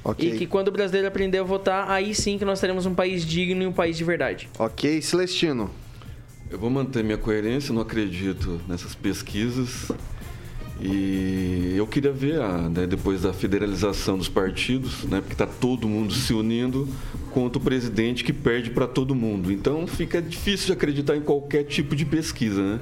[0.05, 0.35] Ok.
[0.35, 3.25] E que quando o brasileiro aprender a votar, aí sim que nós teremos um país
[3.25, 4.47] digno e um país de verdade.
[4.59, 5.71] Ok, Celestino.
[6.51, 9.91] Eu vou manter minha coerência, não acredito nessas pesquisas.
[10.79, 15.89] E eu queria ver, a, né, depois da federalização dos partidos, né, porque está todo
[15.89, 16.87] mundo se unindo
[17.31, 19.51] contra o presidente que perde para todo mundo.
[19.51, 22.63] Então fica difícil de acreditar em qualquer tipo de pesquisa.
[22.63, 22.81] Né?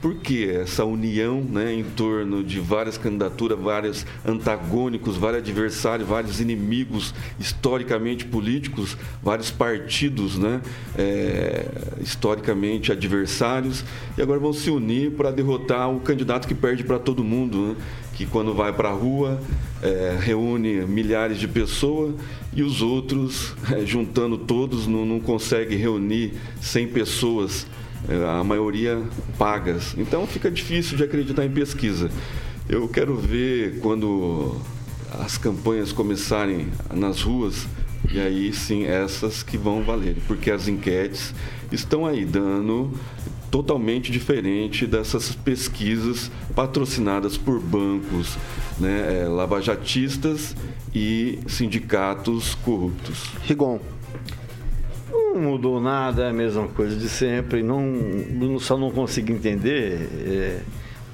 [0.00, 6.40] Por que essa união né, em torno de várias candidaturas, vários antagônicos, vários adversários, vários
[6.40, 10.62] inimigos historicamente políticos, vários partidos né,
[10.96, 11.66] é,
[12.00, 13.84] historicamente adversários,
[14.16, 17.76] e agora vão se unir para derrotar o candidato que perde para todo mundo, né,
[18.14, 19.38] que quando vai para a rua
[19.82, 22.14] é, reúne milhares de pessoas
[22.54, 27.66] e os outros, é, juntando todos, não, não consegue reunir 100 pessoas
[28.38, 29.02] a maioria
[29.38, 29.94] pagas.
[29.96, 32.10] Então fica difícil de acreditar em pesquisa.
[32.68, 34.56] Eu quero ver quando
[35.18, 37.66] as campanhas começarem nas ruas,
[38.12, 41.34] e aí sim essas que vão valer, porque as enquetes
[41.72, 42.92] estão aí dando
[43.50, 48.38] totalmente diferente dessas pesquisas patrocinadas por bancos
[48.78, 50.54] né, é, lavajatistas
[50.94, 53.30] e sindicatos corruptos.
[53.42, 53.80] Rigon.
[55.32, 57.62] Não mudou nada, é a mesma coisa de sempre.
[57.62, 60.08] Não, só não consigo entender.
[60.26, 60.60] é,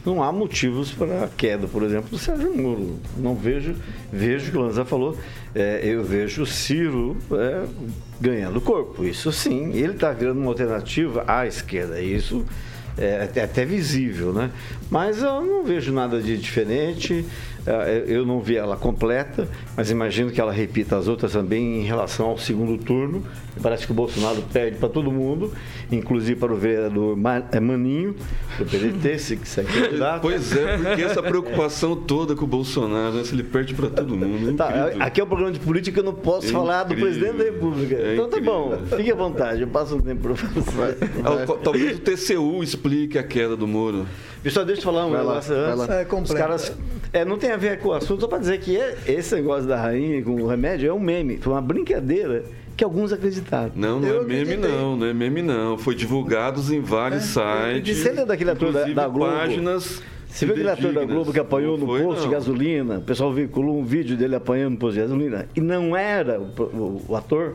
[0.07, 3.01] não há motivos para a queda, por exemplo, do Sérgio Moro.
[3.19, 3.75] Não vejo,
[4.13, 5.19] vejo que o Lanza falou,
[5.53, 7.65] é, eu vejo o Ciro é,
[8.21, 9.05] ganhando corpo.
[9.05, 12.01] Isso sim, ele está criando uma alternativa à esquerda.
[12.01, 12.47] Isso
[12.97, 14.51] é até, até visível, né?
[14.89, 17.25] Mas eu não vejo nada de diferente.
[17.67, 21.85] É, Eu não vi ela completa, mas imagino que ela repita as outras também em
[21.85, 23.23] relação ao segundo turno.
[23.63, 25.51] Parece que o Bolsonaro perde para todo mundo,
[25.91, 27.17] inclusive para o vereador
[27.51, 28.15] é, Maninho,
[28.59, 30.21] do PDT, se quiser candidato.
[30.21, 34.15] Pois é, porque essa preocupação toda com o Bolsonaro, né, se ele perde para todo
[34.17, 34.51] mundo.
[34.51, 37.13] é Tá, aqui é um programa de política, eu não posso É falar do incrível.
[37.13, 37.95] presidente da República.
[37.95, 41.47] É então tá bom, fique à vontade, eu passo um tempo para você.
[41.53, 44.07] O- Talvez o TCU explique a queda do Moro.
[44.43, 45.79] Pessoal, deixa eu falar um Vai lá, negócio vai antes.
[45.89, 45.95] lá.
[45.95, 46.39] É, Os completa.
[46.41, 46.73] caras.
[47.13, 49.67] É, não tem a ver com o assunto, só para dizer que é- esse negócio
[49.67, 52.45] da rainha com o remédio é um meme, foi uma brincadeira
[52.77, 53.73] que alguns acreditaram.
[53.75, 54.71] Não, não Eu é meme acreditei.
[54.71, 55.79] não, não é meme não.
[55.79, 57.97] Foi divulgados em vários sites.
[57.99, 59.33] Você lembra daquele ator da- da Globo?
[59.33, 61.05] páginas Você viu aquele ator da.
[61.07, 62.33] Globo que apanhou no Não foi, posto de não.
[62.33, 62.99] gasolina?
[62.99, 65.49] O pessoal veiculou um vídeo dele apanhando no posto de gasolina.
[65.57, 67.55] E não era o, o- o ator.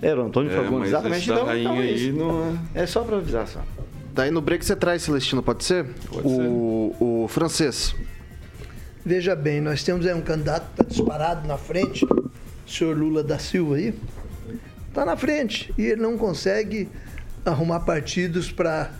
[0.00, 0.88] Era o Antônio É, Fagundes.
[0.90, 1.26] Exatamente.
[1.28, 2.16] da Então, rainha então é aí isso.
[2.16, 2.82] não é...
[2.82, 3.60] É só pra avisar só.
[4.18, 5.84] Daí no break você traz, Celestino, pode ser?
[6.08, 7.94] Pode o, o francês.
[9.06, 12.28] Veja bem, nós temos aí um candidato que está disparado na frente, o
[12.66, 13.94] senhor Lula da Silva aí.
[14.88, 16.88] Está na frente e ele não consegue
[17.46, 18.90] arrumar partidos para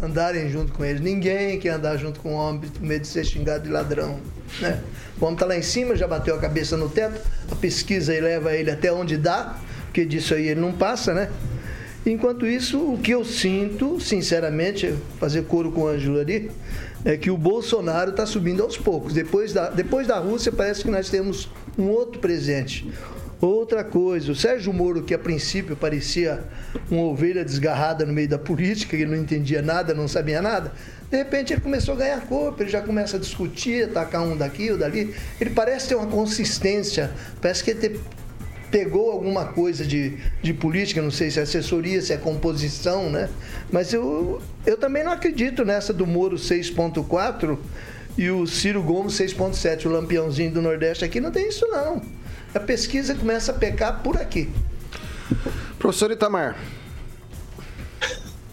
[0.00, 1.00] andarem junto com ele.
[1.00, 4.20] Ninguém quer andar junto com o homem com medo de ser xingado de ladrão.
[4.60, 4.80] Né?
[5.20, 8.20] O homem está lá em cima, já bateu a cabeça no teto, a pesquisa aí
[8.20, 11.28] leva ele até onde dá, porque disso aí ele não passa, né?
[12.04, 16.50] Enquanto isso, o que eu sinto, sinceramente, fazer coro com o Ângelo ali,
[17.04, 19.12] é que o Bolsonaro está subindo aos poucos.
[19.12, 22.90] Depois da, depois da Rússia, parece que nós temos um outro presente.
[23.40, 26.44] Outra coisa, o Sérgio Moro, que a princípio parecia
[26.90, 30.72] uma ovelha desgarrada no meio da política, que não entendia nada, não sabia nada,
[31.10, 34.70] de repente ele começou a ganhar corpo, ele já começa a discutir, atacar um daqui
[34.70, 35.14] ou dali.
[35.40, 37.10] Ele parece ter uma consistência,
[37.40, 38.00] parece que ele
[38.70, 43.28] pegou alguma coisa de, de política, não sei se é assessoria, se é composição, né?
[43.70, 47.58] Mas eu, eu também não acredito nessa do Moro 6.4
[48.16, 52.00] e o Ciro Gomes 6.7, o lampiãozinho do Nordeste aqui, não tem isso não.
[52.54, 54.48] A pesquisa começa a pecar por aqui.
[55.78, 56.56] Professor Itamar.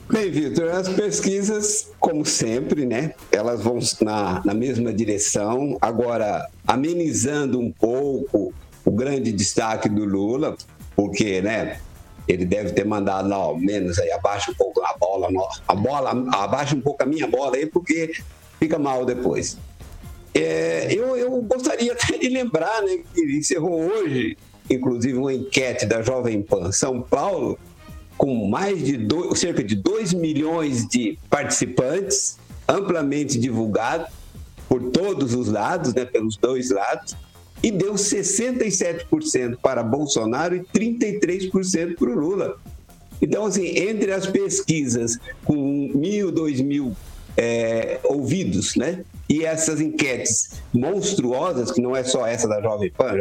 [0.10, 3.14] Bem, Vitor, as pesquisas, como sempre, né?
[3.30, 5.78] Elas vão na, na mesma direção.
[5.82, 8.54] Agora, amenizando um pouco
[8.88, 10.56] o grande destaque do Lula,
[10.96, 11.82] porque, né?
[12.26, 16.12] Ele deve ter mandado, não, menos aí, abaixa um pouco a bola, não, a bola,
[16.32, 18.14] abaixa um pouco a minha bola aí, porque
[18.58, 19.58] fica mal depois.
[20.34, 24.38] É, eu, eu gostaria até de lembrar, né, que encerrou hoje,
[24.70, 27.60] inclusive, uma enquete da Jovem Pan São Paulo,
[28.18, 34.08] com mais de dois, cerca de 2 milhões de participantes, amplamente divulgado
[34.70, 37.16] por todos os lados, né, pelos dois lados,
[37.62, 42.58] e deu 67% para Bolsonaro e 33% para o Lula.
[43.22, 46.96] Então, assim, entre as pesquisas com mil, dois mil
[47.36, 49.04] é, ouvidos, né?
[49.30, 53.14] E essas enquetes monstruosas, que não é só essa da Jovem Pan,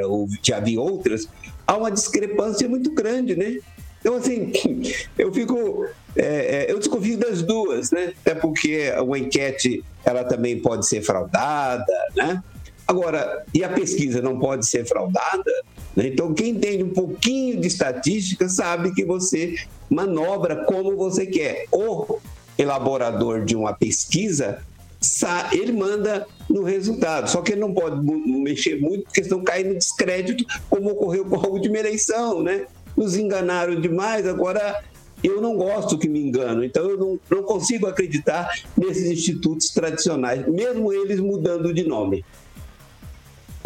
[0.42, 1.28] já vi outras,
[1.66, 3.58] há uma discrepância muito grande, né?
[4.00, 4.52] Então, assim,
[5.18, 5.86] eu fico.
[6.14, 8.12] é, é, eu desconfio das duas, né?
[8.20, 12.42] Até porque uma enquete ela também pode ser fraudada, né?
[12.86, 15.50] Agora, e a pesquisa não pode ser fraudada?
[15.96, 16.06] né?
[16.08, 19.56] Então, quem entende um pouquinho de estatística sabe que você
[19.90, 21.64] manobra como você quer.
[21.72, 22.18] O
[22.56, 24.62] elaborador de uma pesquisa,
[25.00, 27.28] sa- ele manda no resultado.
[27.28, 31.36] Só que ele não pode mexer muito, porque senão cai no descrédito, como ocorreu com
[31.36, 32.66] a última eleição, né?
[32.96, 34.82] Nos enganaram demais, agora
[35.24, 40.46] eu não gosto que me enganam, então eu não, não consigo acreditar nesses institutos tradicionais,
[40.46, 42.24] mesmo eles mudando de nome.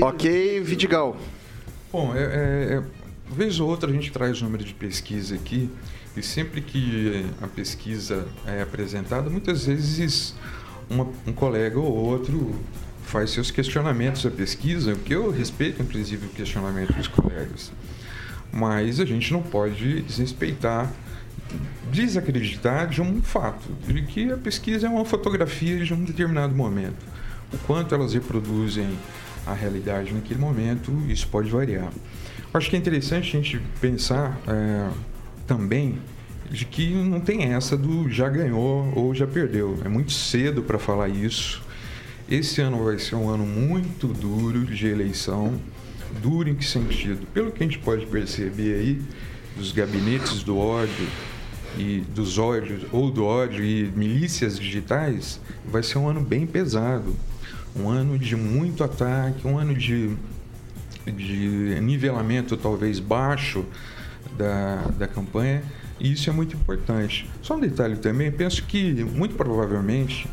[0.00, 1.16] Ok, Vidigal.
[1.92, 2.82] Bom, é, é, é,
[3.34, 5.68] vez ou outra a gente traz número de pesquisa aqui
[6.16, 10.34] e sempre que a pesquisa é apresentada, muitas vezes
[10.88, 12.54] uma- um colega ou outro
[13.04, 17.72] faz seus questionamentos à pesquisa, o que eu respeito, inclusive, o questionamento dos colegas.
[18.52, 20.90] Mas a gente não pode desrespeitar,
[21.92, 27.04] desacreditar de um fato, de que a pesquisa é uma fotografia de um determinado momento.
[27.52, 28.88] O quanto elas reproduzem
[29.46, 31.90] a realidade naquele momento, isso pode variar.
[32.52, 34.88] Acho que é interessante a gente pensar é,
[35.46, 35.98] também
[36.50, 39.78] de que não tem essa do já ganhou ou já perdeu.
[39.84, 41.62] É muito cedo para falar isso.
[42.28, 45.60] Esse ano vai ser um ano muito duro de eleição.
[46.20, 47.26] Duro em que sentido?
[47.32, 49.02] Pelo que a gente pode perceber aí,
[49.56, 51.06] dos gabinetes do ódio
[51.78, 57.14] e dos ódios, ou do ódio e milícias digitais, vai ser um ano bem pesado.
[57.76, 60.16] Um ano de muito ataque, um ano de,
[61.06, 63.64] de nivelamento talvez baixo
[64.36, 65.62] da, da campanha,
[65.98, 67.28] e isso é muito importante.
[67.42, 70.26] Só um detalhe também, penso que muito provavelmente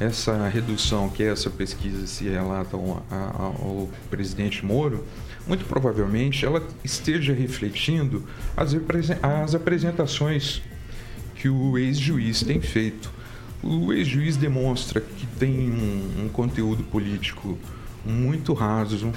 [0.00, 5.04] essa redução que essa pesquisa se relata ao, ao, presidente Moro,
[5.46, 8.24] muito provavelmente ela esteja refletindo
[8.56, 8.76] as,
[9.22, 10.62] as apresentações
[11.34, 13.10] que o ex-juiz tem feito.
[13.62, 17.58] O ex-juiz demonstra que tem um, um conteúdo político
[18.04, 19.12] muito raso,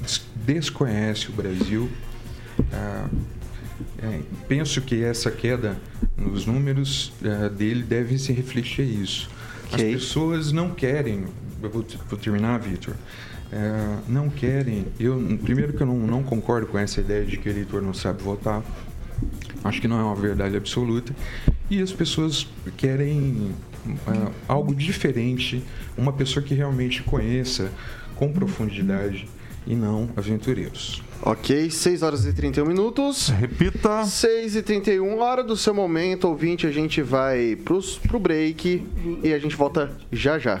[0.00, 1.90] des- desconhece o Brasil.
[4.02, 5.76] é, penso que essa queda
[6.16, 7.12] nos números
[7.56, 9.28] dele deve se refletir isso.
[9.72, 9.94] Ok.
[9.94, 11.24] As pessoas não querem,
[11.62, 12.94] eu vou, vou terminar, Vitor,
[14.08, 14.86] não querem.
[14.98, 17.94] Eu, primeiro que eu não, não concordo com essa ideia de que o eleitor não
[17.94, 18.62] sabe votar.
[19.64, 21.14] Acho que não é uma verdade absoluta.
[21.72, 22.46] E as pessoas
[22.76, 23.50] querem
[23.86, 25.64] uh, algo diferente,
[25.96, 27.72] uma pessoa que realmente conheça
[28.14, 29.26] com profundidade
[29.66, 31.02] e não aventureiros.
[31.22, 33.30] Ok, 6 horas e 31 minutos.
[33.30, 34.04] Repita.
[34.04, 36.66] 6 e 31, hora do seu momento, ouvinte.
[36.66, 38.86] A gente vai pros, pro break
[39.22, 40.60] e a gente volta já já.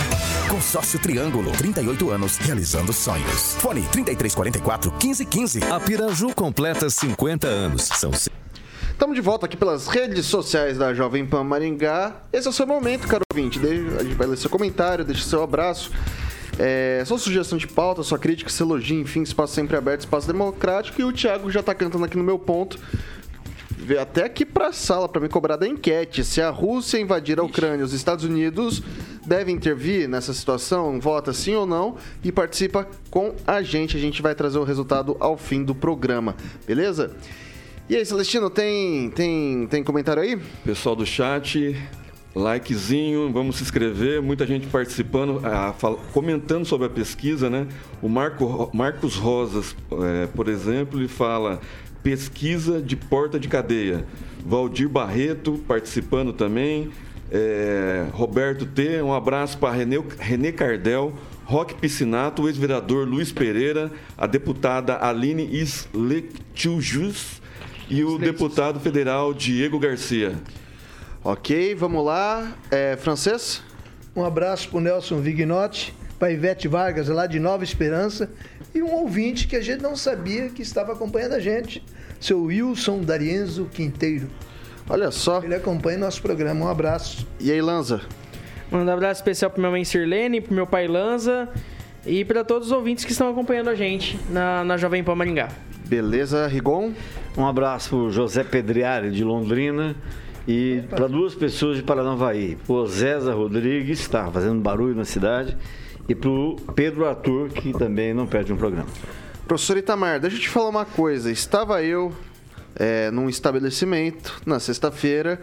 [0.51, 3.55] Consórcio Triângulo, 38 anos, realizando sonhos.
[3.55, 5.63] Fone 3344 1515.
[5.71, 7.83] A Piraju completa 50 anos.
[7.83, 12.17] São Estamos de volta aqui pelas redes sociais da Jovem Pan Maringá.
[12.33, 13.61] Esse é o seu momento, caro ouvinte.
[13.65, 15.89] A gente vai ler seu comentário, deixe seu abraço.
[16.59, 20.99] É, sua sugestão de pauta, sua crítica, seu elogio, enfim, espaço sempre aberto, espaço democrático.
[20.99, 22.77] E o Thiago já tá cantando aqui no meu ponto.
[23.81, 26.23] Veio até aqui pra sala para me cobrar da enquete.
[26.23, 28.81] Se a Rússia invadir a Ucrânia, os Estados Unidos
[29.25, 30.99] devem intervir nessa situação?
[30.99, 33.97] Vota sim ou não e participa com a gente.
[33.97, 37.15] A gente vai trazer o resultado ao fim do programa, beleza?
[37.89, 40.39] E aí, Celestino, tem, tem, tem comentário aí?
[40.63, 41.75] Pessoal do chat,
[42.35, 47.67] likezinho, vamos se inscrever, muita gente participando, ah, fala, comentando sobre a pesquisa, né?
[48.01, 51.59] O Marco, Marcos Rosas, é, por exemplo, ele fala
[52.03, 54.05] pesquisa de porta de cadeia.
[54.45, 56.91] Valdir Barreto participando também.
[57.31, 61.13] É, Roberto T, um abraço para René, René Cardel,
[61.45, 67.41] Roque Piscinato, o ex-vereador Luiz Pereira, a deputada Aline Isletjus
[67.89, 70.35] e o deputado federal Diego Garcia.
[71.23, 72.53] Ok, vamos lá.
[72.69, 73.61] É, francês?
[74.15, 78.29] Um abraço para o Nelson Vignotti, para Ivete Vargas, lá de Nova Esperança,
[78.73, 81.83] e um ouvinte que a gente não sabia que estava acompanhando a gente,
[82.19, 84.27] seu Wilson Darienzo Quinteiro.
[84.89, 85.41] Olha só.
[85.43, 86.65] Ele acompanha nosso programa.
[86.65, 87.27] Um abraço.
[87.39, 88.01] E aí, Lanza?
[88.71, 91.49] Manda um abraço especial para minha mãe Sirlene, para meu pai Lanza
[92.05, 95.49] e para todos os ouvintes que estão acompanhando a gente na, na Jovem Pan Maringá.
[95.85, 96.93] Beleza, Rigon?
[97.37, 99.95] Um abraço para José Pedriari, de Londrina.
[100.47, 102.57] E para duas pessoas de Paranavaí.
[102.67, 105.55] O Zéza Rodrigues, está fazendo barulho na cidade.
[106.11, 108.89] E para o Pedro Arthur, que também não perde um programa.
[109.47, 111.31] Professor Itamar, deixa eu te falar uma coisa.
[111.31, 112.11] Estava eu
[112.75, 115.39] é, num estabelecimento na sexta-feira,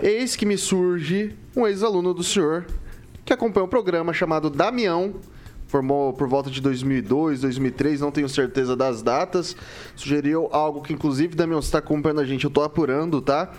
[0.00, 2.66] eis que me surge um ex-aluno do senhor
[3.24, 5.14] que acompanha um programa chamado Damião,
[5.66, 9.56] formou por volta de 2002, 2003, não tenho certeza das datas.
[9.96, 13.50] Sugeriu algo que, inclusive, Damião, você está acompanhando a gente, eu estou apurando, tá?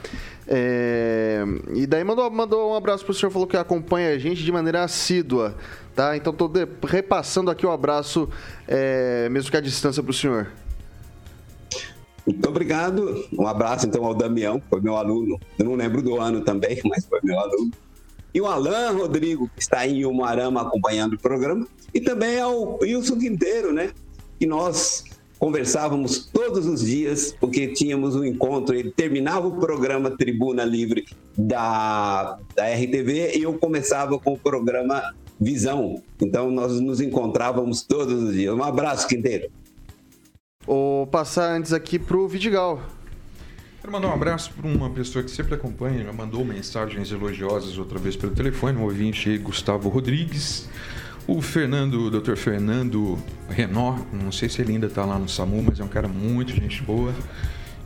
[0.47, 1.43] É...
[1.73, 4.83] E daí mandou, mandou um abraço pro senhor, falou que acompanha a gente de maneira
[4.83, 5.55] assídua,
[5.95, 6.15] tá?
[6.17, 6.51] Então estou
[6.85, 8.29] repassando aqui o abraço,
[8.67, 9.29] é...
[9.29, 10.51] mesmo que à distância, pro senhor.
[12.25, 13.27] Muito obrigado.
[13.37, 15.39] Um abraço então ao Damião, que foi meu aluno.
[15.59, 17.71] Eu não lembro do ano também, mas foi meu aluno.
[18.33, 21.67] E o Alain Rodrigo, que está em Umarama acompanhando o programa.
[21.93, 23.91] E também ao Wilson Quinteiro, né?
[24.39, 25.03] Que nós
[25.43, 28.73] conversávamos todos os dias, porque tínhamos um encontro.
[28.73, 31.05] Ele terminava o programa Tribuna Livre
[31.37, 36.01] da, da RTV e eu começava com o programa Visão.
[36.21, 38.55] Então nós nos encontrávamos todos os dias.
[38.55, 39.51] Um abraço, Quinteiro.
[40.65, 42.81] Vou passar antes aqui pro Vidigal.
[43.81, 47.99] Quero mandar um abraço para uma pessoa que sempre acompanha, já mandou mensagens elogiosas outra
[47.99, 50.69] vez pelo telefone, um ouvinte Gustavo Rodrigues.
[51.25, 52.35] O Fernando, o Dr.
[52.35, 53.17] Fernando
[53.49, 56.53] Renó, não sei se ele ainda está lá no SAMU, mas é um cara muito
[56.53, 57.13] gente boa.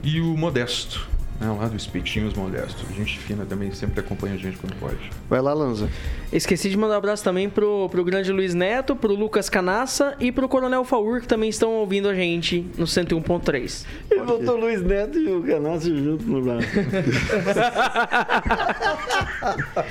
[0.03, 1.07] E o Modesto,
[1.39, 2.85] né, lá do Espetinhos Modesto.
[2.95, 5.09] Gente fina também, sempre acompanha a gente quando pode.
[5.29, 5.89] Vai lá, Lanza.
[6.31, 10.31] Esqueci de mandar um abraço também pro, pro grande Luiz Neto, pro Lucas Canassa e
[10.31, 13.85] pro Coronel Faur, que também estão ouvindo a gente no 101.3.
[14.11, 16.67] Ele botou o Luiz Neto e o Canassa junto no braço.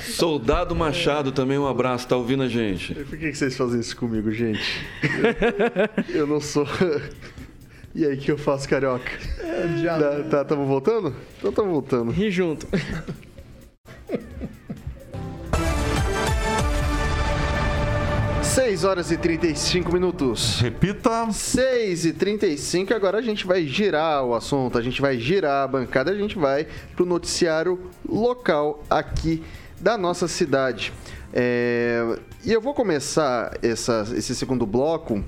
[0.13, 2.93] Soldado Machado também, um abraço, tá ouvindo a gente.
[2.93, 4.85] Por que, que vocês fazem isso comigo, gente?
[6.13, 6.67] Eu não sou.
[7.97, 9.09] E aí, o que eu faço, carioca?
[9.39, 9.97] É, já.
[9.97, 11.15] Tá, tá, tamo voltando?
[11.39, 12.13] Então tamo voltando.
[12.13, 12.67] E junto.
[18.43, 20.59] Seis horas e 35 minutos.
[20.59, 21.31] Repita.
[21.31, 25.67] 6 e 35 agora a gente vai girar o assunto, a gente vai girar a
[25.67, 29.43] bancada, a gente vai pro noticiário local aqui
[29.81, 30.93] da nossa cidade.
[31.33, 35.23] É, e eu vou começar essa, esse segundo bloco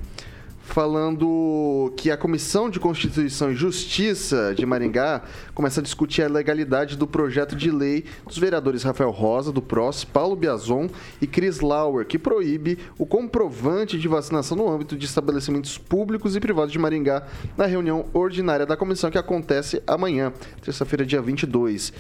[0.70, 6.96] falando que a Comissão de Constituição e Justiça de Maringá começa a discutir a legalidade
[6.96, 10.88] do projeto de lei dos vereadores Rafael Rosa, do PROS, Paulo Biazon
[11.20, 16.40] e Chris Lauer, que proíbe o comprovante de vacinação no âmbito de estabelecimentos públicos e
[16.40, 17.24] privados de Maringá
[17.58, 21.92] na reunião ordinária da comissão que acontece amanhã, terça-feira, dia 22.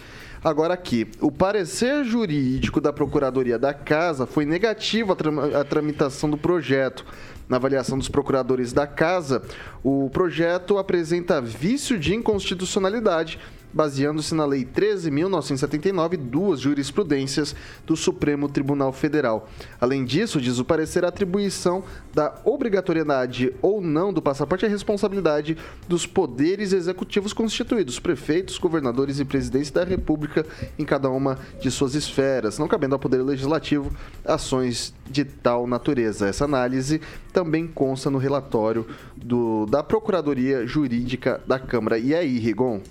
[0.41, 6.37] Agora aqui, o parecer jurídico da Procuradoria da Casa foi negativo à, à tramitação do
[6.37, 7.05] projeto.
[7.49, 9.41] Na avaliação dos procuradores da Casa,
[9.83, 13.39] o projeto apresenta vício de inconstitucionalidade
[13.73, 17.55] baseando-se na Lei 13.979 e duas jurisprudências
[17.85, 19.49] do Supremo Tribunal Federal.
[19.79, 25.57] Além disso, diz o parecer, a atribuição da obrigatoriedade ou não do passaporte é responsabilidade
[25.87, 30.45] dos poderes executivos constituídos, prefeitos, governadores e presidentes da República
[30.77, 33.91] em cada uma de suas esferas, não cabendo ao Poder Legislativo
[34.25, 36.27] ações de tal natureza.
[36.27, 37.01] Essa análise
[37.33, 41.97] também consta no relatório do, da Procuradoria Jurídica da Câmara.
[41.97, 42.81] E aí, Rigon?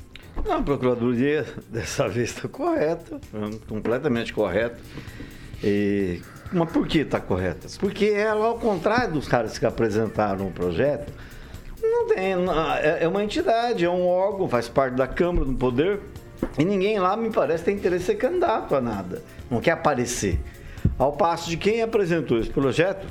[0.48, 3.20] Não, a Procuradoria dessa vez está correta,
[3.68, 4.78] completamente correta.
[5.62, 7.68] E, mas por que está correta?
[7.78, 11.12] Porque ela, ao contrário dos caras que apresentaram o projeto,
[11.82, 12.32] não tem.
[12.80, 16.00] É, é uma entidade, é um órgão, faz parte da Câmara do Poder.
[16.56, 19.22] E ninguém lá, me parece, tem interesse em ser candidato a nada.
[19.50, 20.40] Não quer aparecer.
[20.96, 23.06] Ao passo de quem apresentou esse projeto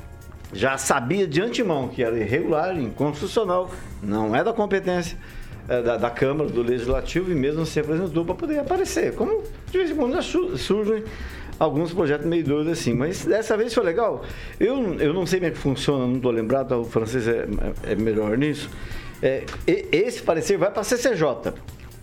[0.52, 3.70] já sabia de antemão que era irregular, inconstitucional,
[4.02, 5.37] não é da competência é,
[5.68, 9.14] da, da, Câmara, do Legislativo e mesmo se apresentou para poder aparecer.
[9.14, 11.04] Como de vez em quando surgem
[11.58, 12.94] alguns projetos meio doidos assim.
[12.94, 14.24] Mas dessa vez foi legal.
[14.58, 17.46] Eu, eu não sei como é que funciona, não estou lembrado, o francês é,
[17.84, 18.70] é melhor nisso.
[19.22, 21.52] É, esse parecer vai para a CCJ.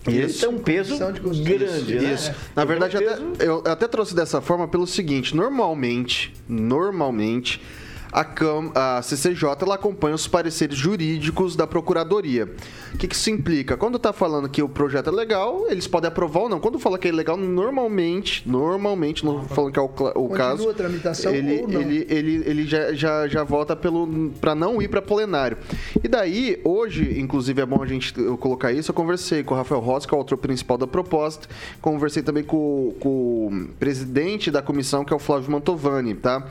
[0.08, 1.00] E ele tem um peso
[1.44, 2.14] grande, né?
[2.14, 2.32] Isso.
[2.56, 7.60] Na verdade, até, eu até trouxe dessa forma pelo seguinte: normalmente, normalmente
[8.12, 12.50] a, CAM, a CCJ ela acompanha os pareceres jurídicos da Procuradoria.
[12.94, 13.76] O que, que isso implica?
[13.76, 16.60] Quando está falando que o projeto é legal, eles podem aprovar ou não.
[16.60, 20.74] Quando fala que é legal, normalmente, normalmente, não falando que é o, o caso, a
[20.74, 25.58] tramitação ele, ele, ele, ele já, já, já vota para não ir para plenário.
[26.04, 29.58] E daí, hoje, inclusive é bom a gente eu colocar isso, eu conversei com o
[29.58, 31.48] Rafael Rossi, que é o autor principal da proposta,
[31.82, 33.10] conversei também com, com
[33.48, 36.48] o presidente da comissão, que é o Flávio Mantovani, tá?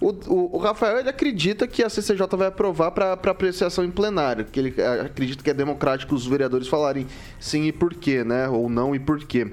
[0.00, 4.44] O, o, o, Rafael ele acredita que a CCJ vai aprovar para apreciação em plenário,
[4.44, 7.06] que ele eh, acredita que é democrático os vereadores falarem
[7.40, 8.48] sim e por quê, né?
[8.48, 9.52] Ou não e por quê.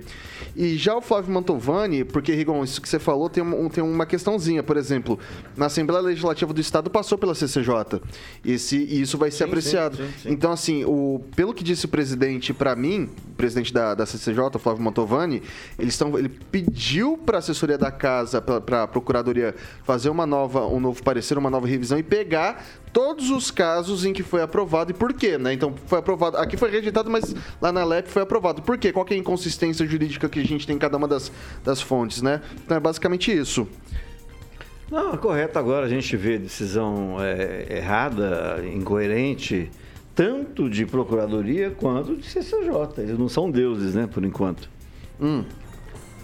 [0.56, 4.06] E já o Flávio Mantovani, porque, Rigon, isso que você falou tem, um, tem uma
[4.06, 5.20] questãozinha, por exemplo,
[5.56, 8.02] na Assembleia Legislativa do Estado passou pela CCJ.
[8.44, 9.98] Esse, e isso vai ser sim, apreciado.
[9.98, 13.94] Sim, sim, então, assim, o, pelo que disse o presidente para mim, o presidente da,
[13.94, 15.42] da CCJ, o Flávio Mantovani,
[15.78, 20.66] eles estão, ele pediu para a assessoria da casa, para a Procuradoria, fazer uma nova,
[20.68, 22.66] um novo parecer, uma nova revisão e pegar
[22.96, 25.52] todos os casos em que foi aprovado e por quê, né?
[25.52, 26.38] Então, foi aprovado.
[26.38, 28.62] Aqui foi rejeitado, mas lá na LEP foi aprovado.
[28.62, 28.94] Por quê?
[28.94, 31.30] Qual é a inconsistência jurídica que a gente tem em cada uma das,
[31.62, 32.42] das fontes, né?
[32.64, 33.68] Então, é basicamente isso.
[34.90, 39.70] Não, é correto agora a gente vê decisão é, errada, incoerente,
[40.16, 43.00] tanto de procuradoria quanto de CCJ.
[43.00, 44.70] Eles não são deuses, né, por enquanto.
[45.20, 45.44] Hum.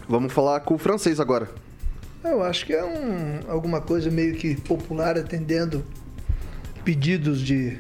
[0.08, 1.50] Vamos falar com o francês agora.
[2.24, 5.84] Eu acho que é um, alguma coisa meio que popular atendendo
[6.84, 7.78] pedidos de,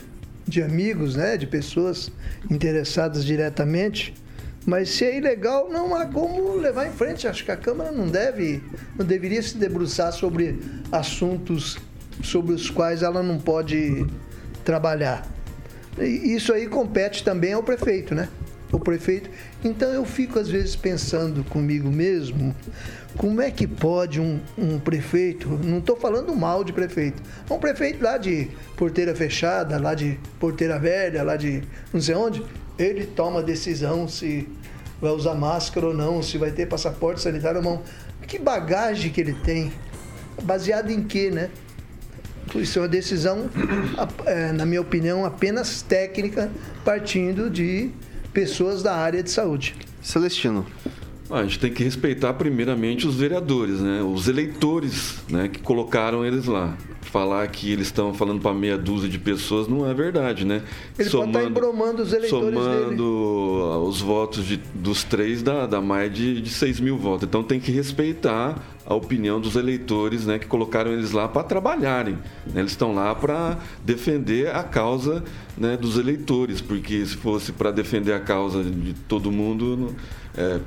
[0.47, 2.11] de amigos, né, de pessoas
[2.49, 4.13] interessadas diretamente.
[4.65, 7.27] Mas se é ilegal, não há como levar em frente.
[7.27, 8.61] Acho que a Câmara não deve,
[8.97, 10.59] não deveria se debruçar sobre
[10.91, 11.79] assuntos
[12.23, 14.05] sobre os quais ela não pode
[14.63, 15.27] trabalhar.
[15.99, 18.29] E isso aí compete também ao prefeito, né?
[18.71, 19.29] O prefeito.
[19.63, 22.55] Então eu fico às vezes pensando comigo mesmo
[23.17, 28.03] como é que pode um, um prefeito, não estou falando mal de prefeito, um prefeito
[28.03, 31.61] lá de porteira fechada, lá de porteira velha, lá de
[31.93, 32.43] não sei onde,
[32.79, 34.47] ele toma decisão se
[34.99, 37.81] vai usar máscara ou não, se vai ter passaporte sanitário ou não.
[38.27, 39.73] Que bagagem que ele tem?
[40.43, 41.49] Baseado em quê, né?
[42.55, 43.49] Isso é uma decisão,
[44.25, 46.49] é, na minha opinião, apenas técnica,
[46.83, 47.91] partindo de
[48.33, 49.75] pessoas da área de saúde.
[50.01, 50.65] Celestino.
[51.29, 54.01] A gente tem que respeitar primeiramente os vereadores, né?
[54.01, 55.47] Os eleitores, né?
[55.47, 56.77] Que colocaram eles lá.
[57.01, 60.61] Falar que eles estão falando para meia dúzia de pessoas não é verdade, né?
[60.97, 63.01] Ele somando, pode estar embromando os eleitores Somando dele.
[63.01, 67.27] os votos de, dos três dá, dá mais de, de 6 mil votos.
[67.27, 70.39] Então tem que respeitar a opinião dos eleitores, né?
[70.39, 72.13] Que colocaram eles lá para trabalharem.
[72.45, 72.61] Né?
[72.61, 75.23] Eles estão lá para defender a causa
[75.57, 79.95] né, dos eleitores, porque se fosse para defender a causa de todo mundo...
[80.35, 80.59] É,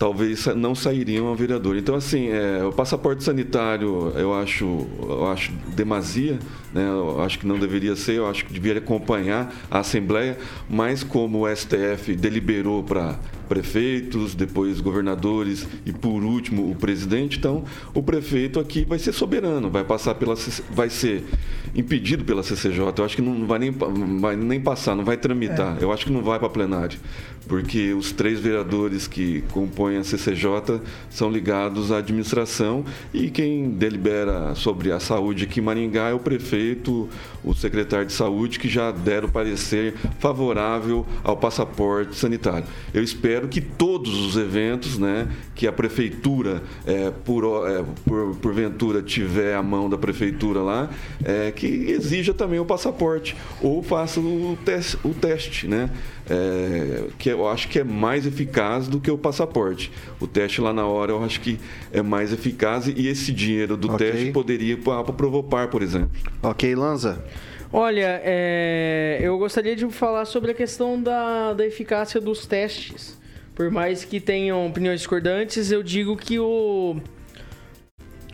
[0.00, 1.76] talvez não sairiam ao vereador.
[1.76, 6.38] Então, assim, é, o passaporte sanitário eu acho, eu acho demasia,
[6.72, 6.88] né?
[6.88, 10.38] eu acho que não deveria ser, eu acho que deveria acompanhar a Assembleia,
[10.70, 13.18] mas como o STF deliberou para
[13.50, 17.36] prefeitos, depois governadores e por último o presidente.
[17.36, 20.36] Então, o prefeito aqui vai ser soberano, vai passar pela
[20.70, 21.24] vai ser
[21.74, 22.94] impedido pela CCJ.
[22.96, 23.72] Eu acho que não vai nem,
[24.20, 25.76] vai nem passar, não vai tramitar.
[25.80, 25.84] É.
[25.84, 26.96] Eu acho que não vai para plenário,
[27.48, 34.54] porque os três vereadores que compõem a CCJ são ligados à administração e quem delibera
[34.54, 37.08] sobre a saúde aqui em Maringá é o prefeito,
[37.42, 42.66] o secretário de saúde que já deram parecer favorável ao passaporte sanitário.
[42.94, 48.36] Eu espero espero que todos os eventos né, que a prefeitura, é, por, é, por,
[48.36, 50.90] porventura, tiver a mão da prefeitura lá,
[51.24, 55.90] é, que exija também o passaporte ou faça o, teste, o teste, né?
[56.28, 59.90] É, que eu acho que é mais eficaz do que o passaporte.
[60.20, 61.58] O teste lá na hora eu acho que
[61.92, 64.12] é mais eficaz e esse dinheiro do okay.
[64.12, 66.10] teste poderia ir para a Provopar, por exemplo.
[66.42, 67.24] Ok, Lanza.
[67.72, 73.19] Olha, é, eu gostaria de falar sobre a questão da, da eficácia dos testes.
[73.54, 76.96] Por mais que tenham opiniões discordantes, eu digo que o,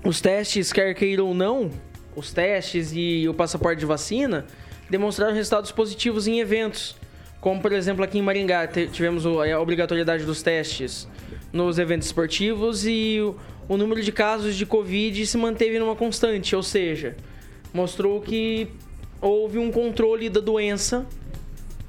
[0.04, 1.70] os testes, quer queiram ou não,
[2.14, 4.46] os testes e o passaporte de vacina
[4.88, 6.96] demonstraram resultados positivos em eventos.
[7.40, 11.08] Como, por exemplo, aqui em Maringá, tivemos a obrigatoriedade dos testes
[11.52, 13.36] nos eventos esportivos e o,
[13.68, 17.16] o número de casos de Covid se manteve numa constante, ou seja,
[17.72, 18.68] mostrou que
[19.20, 21.06] houve um controle da doença,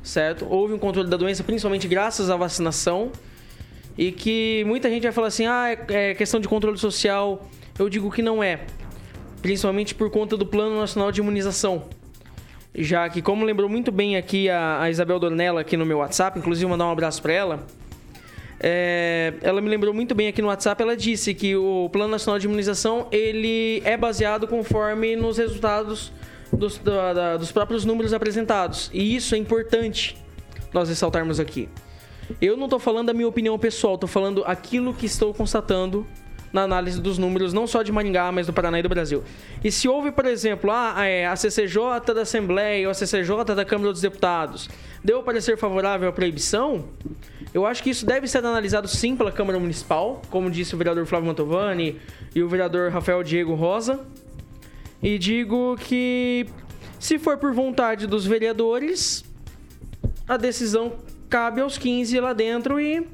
[0.08, 0.48] certo?
[0.50, 3.12] Houve um controle da doença, principalmente graças à vacinação
[3.98, 7.48] e que muita gente vai falar assim: ah, é, é questão de controle social.
[7.78, 8.62] Eu digo que não é,
[9.42, 11.84] principalmente por conta do Plano Nacional de Imunização.
[12.74, 16.38] Já que, como lembrou muito bem aqui a, a Isabel Dornella aqui no meu WhatsApp,
[16.38, 17.68] inclusive mandar um abraço para ela.
[18.60, 22.40] É, ela me lembrou muito bem aqui no WhatsApp, ela disse que o Plano Nacional
[22.40, 26.12] de Imunização ele é baseado conforme nos resultados
[26.52, 28.90] dos, da, da, dos próprios números apresentados.
[28.94, 30.18] E isso é importante
[30.74, 31.70] nós ressaltarmos aqui.
[32.42, 36.06] Eu não estou falando da minha opinião pessoal, estou falando aquilo que estou constatando
[36.52, 39.24] na análise dos números, não só de Maringá, mas do Paraná e do Brasil.
[39.64, 43.66] E se houve, por exemplo, a, é, a CCJ da Assembleia ou a CCJ da
[43.66, 44.70] Câmara dos Deputados
[45.04, 46.86] deu parecer favorável à proibição,
[47.54, 51.06] eu acho que isso deve ser analisado sim pela Câmara Municipal, como disse o vereador
[51.06, 52.00] Flávio Mantovani
[52.36, 54.00] e o vereador Rafael Diego Rosa.
[55.02, 56.48] E digo que,
[57.00, 59.24] se for por vontade dos vereadores,
[60.28, 60.94] a decisão
[61.30, 63.08] cabe aos 15 lá dentro e,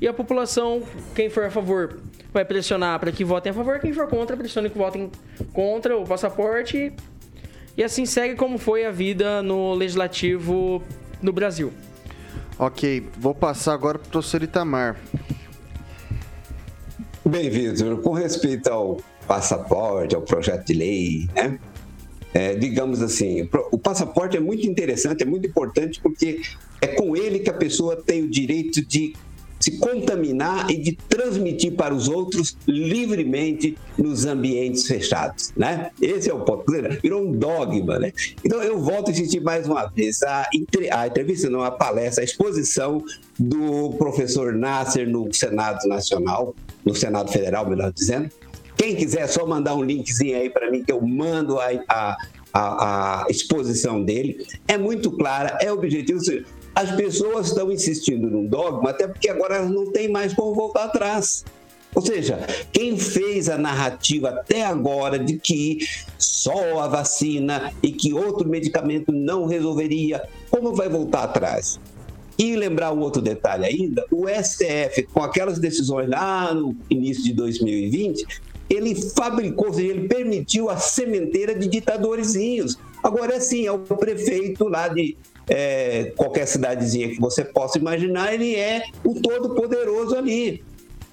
[0.00, 0.82] e a população,
[1.14, 2.00] quem for a favor,
[2.32, 5.10] vai pressionar para que votem a favor, quem for contra, pressione que votem
[5.52, 6.92] contra o passaporte.
[7.76, 10.82] E assim segue como foi a vida no legislativo
[11.22, 11.72] no Brasil.
[12.58, 15.00] Ok, vou passar agora para o professor Itamar.
[17.24, 18.98] Bem, Vitor, com respeito ao
[19.30, 21.56] passaporte, ao projeto de lei, né?
[22.34, 26.40] É, digamos assim, o passaporte é muito interessante, é muito importante porque
[26.80, 29.14] é com ele que a pessoa tem o direito de
[29.60, 35.90] se contaminar e de transmitir para os outros livremente nos ambientes fechados, né?
[36.00, 36.64] Esse é o ponto.
[37.00, 38.12] Virou um dogma, né?
[38.44, 40.48] Então eu volto a insistir mais uma vez a,
[40.92, 43.04] a entrevista, não a palestra, a exposição
[43.38, 46.54] do professor Nasser no Senado Nacional,
[46.84, 48.30] no Senado Federal, melhor dizendo.
[48.80, 52.16] Quem quiser, é só mandar um linkzinho aí para mim que eu mando a, a,
[52.50, 54.46] a, a exposição dele.
[54.66, 56.18] É muito clara, é objetivo
[56.74, 60.84] as pessoas estão insistindo num dogma, até porque agora elas não têm mais como voltar
[60.84, 61.44] atrás.
[61.94, 62.38] Ou seja,
[62.72, 65.80] quem fez a narrativa até agora de que
[66.16, 71.78] só a vacina e que outro medicamento não resolveria, como vai voltar atrás?
[72.38, 77.34] E lembrar um outro detalhe ainda: o STF, com aquelas decisões lá no início de
[77.34, 82.78] 2020, ele fabricou, ou seja, ele permitiu a sementeira de ditadorzinhos.
[83.02, 85.16] Agora, é sim, é o prefeito lá de
[85.48, 90.62] é, qualquer cidadezinha que você possa imaginar, ele é o todo-poderoso ali.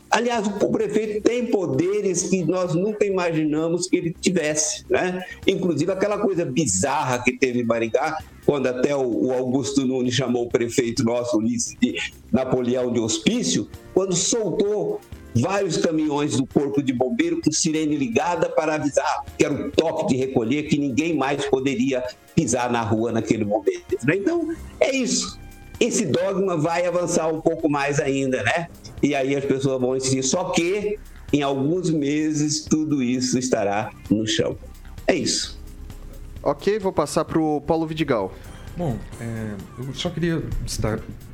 [0.09, 5.21] Aliás, o prefeito tem poderes que nós nunca imaginamos que ele tivesse, né?
[5.45, 10.49] Inclusive aquela coisa bizarra que teve em Maringá, quando até o Augusto Nunes chamou o
[10.49, 11.97] prefeito nosso, Ulisses, de
[12.31, 15.01] Napoleão de Hospício, quando soltou
[15.41, 20.07] vários caminhões do Corpo de Bombeiro com sirene ligada para avisar que era um toque
[20.07, 22.03] de recolher, que ninguém mais poderia
[22.35, 23.97] pisar na rua naquele momento.
[24.03, 24.15] Né?
[24.15, 25.39] Então, é isso.
[25.79, 28.67] Esse dogma vai avançar um pouco mais ainda, né?
[29.01, 30.23] E aí as pessoas vão insistir.
[30.23, 30.97] Só que,
[31.31, 34.57] em alguns meses, tudo isso estará no chão.
[35.05, 35.59] É isso.
[36.41, 38.33] Ok, vou passar para o Paulo Vidigal.
[38.75, 40.43] Bom, é, eu só queria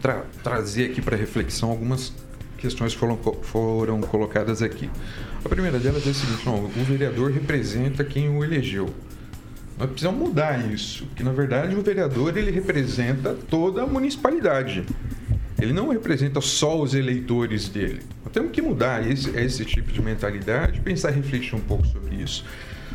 [0.01, 2.13] tra trazer aqui para reflexão algumas
[2.63, 4.89] questões foram, foram colocadas aqui.
[5.43, 8.89] A primeira delas é a seguinte: não, o vereador representa quem o elegeu.
[9.77, 14.85] Nós precisamos mudar isso, porque na verdade o vereador ele representa toda a municipalidade.
[15.59, 18.01] Ele não representa só os eleitores dele.
[18.23, 22.15] Nós temos que mudar esse, esse tipo de mentalidade, pensar e refletir um pouco sobre
[22.15, 22.45] isso.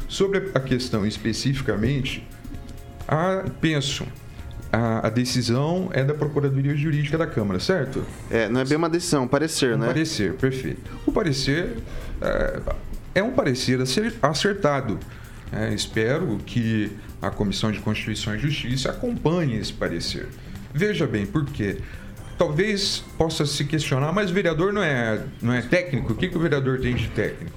[0.08, 2.26] Sobre a questão especificamente,
[3.06, 4.06] a, penso,
[4.72, 8.04] a, a decisão é da Procuradoria Jurídica da Câmara, certo?
[8.30, 9.86] É, não é bem uma decisão, é um parecer, Um né?
[9.86, 10.90] parecer, perfeito.
[11.06, 11.76] O parecer
[12.20, 12.60] é,
[13.16, 14.98] é um parecer acer- acertado.
[15.52, 16.92] É, espero que
[17.22, 20.28] a Comissão de Constituição e Justiça acompanhe esse parecer.
[20.74, 21.78] Veja bem, por quê?
[22.36, 26.12] Talvez possa se questionar, mas o vereador não é, não é técnico?
[26.12, 27.56] O que, que o vereador tem de técnico?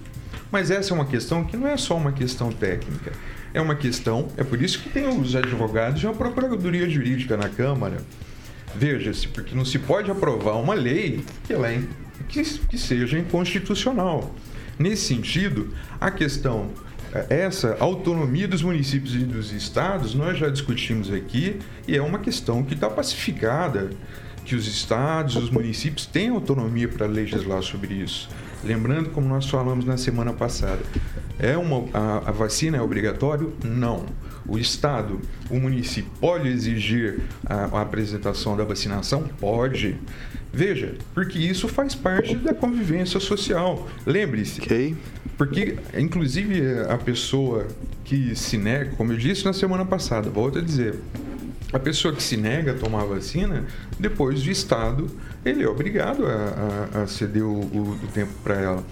[0.51, 3.12] Mas essa é uma questão que não é só uma questão técnica.
[3.54, 7.49] É uma questão, é por isso que tem os advogados e a Procuradoria Jurídica na
[7.49, 7.97] Câmara.
[8.74, 11.82] Veja-se, porque não se pode aprovar uma lei que, ela é,
[12.30, 14.34] que, que seja inconstitucional.
[14.80, 16.70] Nesse sentido, a questão,
[17.14, 22.20] eh, essa autonomia dos municípios e dos estados, nós já discutimos aqui e é uma
[22.20, 23.89] questão que está pacificada,
[24.45, 28.30] que os estados, os municípios têm autonomia para legislar sobre isso.
[28.64, 30.80] Lembrando, como nós falamos na semana passada,
[31.42, 33.54] é uma, a, a vacina é obrigatório?
[33.64, 34.06] Não.
[34.48, 35.20] O Estado,
[35.50, 39.24] o município pode exigir a, a apresentação da vacinação?
[39.39, 39.98] Pode.
[40.54, 43.88] Veja, porque isso faz parte da convivência social.
[44.06, 44.60] Lembre-se.
[45.38, 47.68] Porque, inclusive, a pessoa
[48.04, 50.96] que se nega, como eu disse na semana passada, volto a dizer,
[51.72, 53.66] a pessoa que se nega a tomar a vacina,
[54.00, 55.08] depois do Estado,
[55.46, 58.84] ele é obrigado a, a- a ceder o, o- o tempo para ela.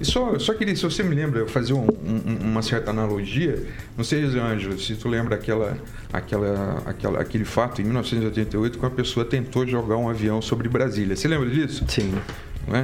[0.00, 3.64] E só, só queria, se você me lembra, fazer um- um- uma certa analogia,
[3.96, 5.78] não sei, Ângelo, se tu lembra aquela,
[6.12, 11.14] aquela, aquela, aquele fato em 1988 que uma pessoa tentou jogar um avião sobre Brasília.
[11.16, 11.84] Você lembra disso?
[11.88, 12.12] Sim.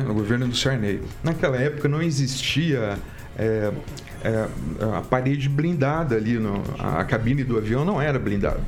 [0.06, 1.00] No governo do Sarney.
[1.24, 2.98] Naquela época não existia
[3.38, 3.72] é,
[4.22, 4.46] é,
[4.96, 8.60] a parede blindada ali, no, a, a cabine do avião não era blindada.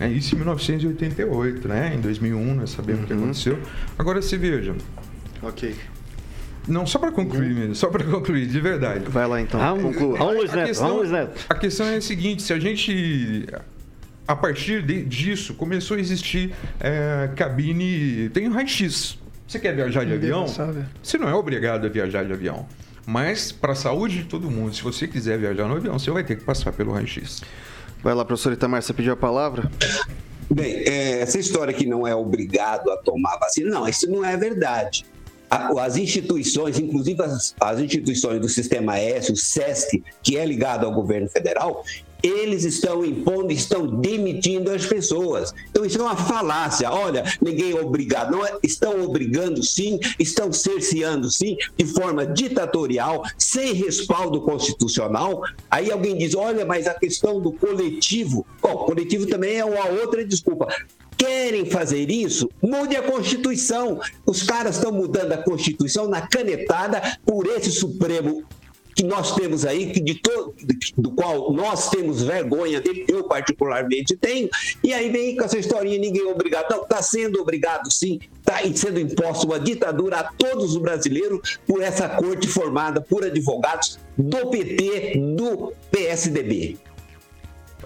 [0.00, 1.92] É, isso em 1988, né?
[1.94, 3.58] Em 2001, nós sabemos o que aconteceu.
[3.98, 4.74] Agora se veja.
[5.42, 5.74] Ok.
[6.66, 9.04] Não, só para concluir mesmo, só para concluir, de verdade.
[9.08, 10.18] Vai lá então, Vamos- conclua.
[10.18, 11.40] vamos, Luiz A Neto, questão- vamos, Neto.
[11.48, 13.46] A questão é a seguinte: se a gente.
[14.28, 18.28] A partir de- disso, começou a existir é, cabine.
[18.30, 19.16] Tem o raio-x.
[19.46, 20.44] Você quer viajar de avião?
[21.00, 22.66] Você não é obrigado a viajar de avião.
[23.06, 26.24] Mas, para a saúde de todo mundo, se você quiser viajar no avião, você vai
[26.24, 27.40] ter que passar pelo raio-x.
[28.02, 29.70] Vai lá, professor Itamar, você pediu a palavra?
[30.52, 34.36] Bem, é, essa história que não é obrigado a tomar vacina, não, isso não é
[34.36, 35.04] verdade.
[35.50, 40.92] As instituições, inclusive as, as instituições do Sistema S, o SESC, que é ligado ao
[40.92, 41.84] governo federal,
[42.22, 45.54] eles estão impondo, estão demitindo as pessoas.
[45.70, 46.90] Então isso é uma falácia.
[46.90, 48.32] Olha, ninguém é obrigado.
[48.32, 55.42] Não é- estão obrigando sim, estão cerceando sim, de forma ditatorial, sem respaldo constitucional.
[55.70, 60.24] Aí alguém diz, olha, mas a questão do coletivo, Bom, coletivo também é uma outra
[60.24, 60.66] desculpa.
[61.16, 62.48] Querem fazer isso?
[62.62, 64.00] Mude a Constituição.
[64.26, 68.44] Os caras estão mudando a Constituição na canetada por esse Supremo
[68.94, 70.54] que nós temos aí, que de to-
[70.96, 74.48] do qual nós temos vergonha eu particularmente tenho,
[74.82, 76.70] e aí vem com essa historinha, ninguém é obrigado.
[76.70, 81.82] Não, está sendo obrigado sim, está sendo imposta uma ditadura a todos os brasileiros por
[81.82, 86.78] essa corte formada por advogados do PT, do PSDB.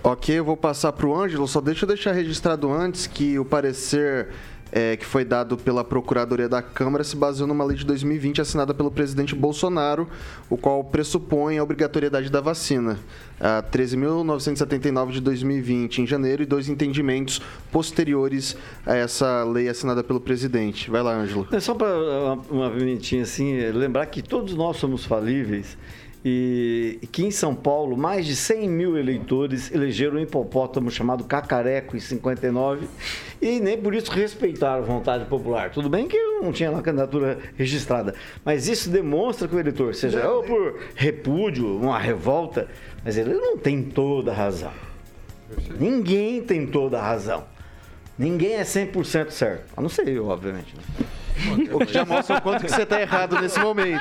[0.02, 3.44] Ok, eu vou passar para o Ângelo, só deixa eu deixar registrado antes que o
[3.44, 4.28] parecer
[4.72, 8.72] é, que foi dado pela Procuradoria da Câmara se baseou numa lei de 2020 assinada
[8.72, 10.08] pelo presidente Bolsonaro,
[10.48, 12.98] o qual pressupõe a obrigatoriedade da vacina.
[13.38, 20.20] A 13.979 de 2020, em janeiro, e dois entendimentos posteriores a essa lei assinada pelo
[20.20, 20.90] presidente.
[20.90, 21.46] Vai lá, Ângelo.
[21.52, 25.76] É só para uma, uma pimentinha assim, é, lembrar que todos nós somos falíveis
[26.24, 31.96] e que em São Paulo mais de 100 mil eleitores elegeram um hipopótamo chamado Cacareco
[31.96, 32.86] em 59
[33.40, 35.70] e nem por isso respeitaram a vontade popular.
[35.70, 38.14] Tudo bem que não tinha lá candidatura registrada,
[38.44, 42.68] mas isso demonstra que o eleitor, seja ou por repúdio, uma revolta,
[43.02, 44.72] mas ele não tem toda a razão.
[45.78, 47.44] Ninguém tem toda a razão.
[48.18, 49.72] Ninguém é 100% certo.
[49.76, 50.74] A não ser eu, obviamente.
[50.76, 51.06] né?
[51.72, 54.00] O que já mostra o quanto que você tá errado nesse momento.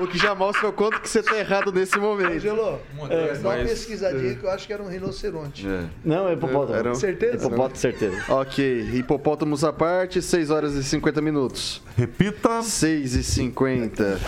[0.00, 2.32] O que já mostra o quanto que você tá errado nesse momento.
[2.32, 5.66] Angelo, é, dá uma Mas- pesquisadinha que eu acho que era um rinoceronte.
[6.04, 6.78] Não, é hipopótamo.
[6.78, 7.36] Era- Certeza?
[7.46, 8.22] Hipopótamo, certeza.
[8.28, 11.82] Ok, hipopótamos à parte, 6 horas e 50 minutos.
[11.96, 12.62] Repita.
[12.62, 14.18] 6 e 50.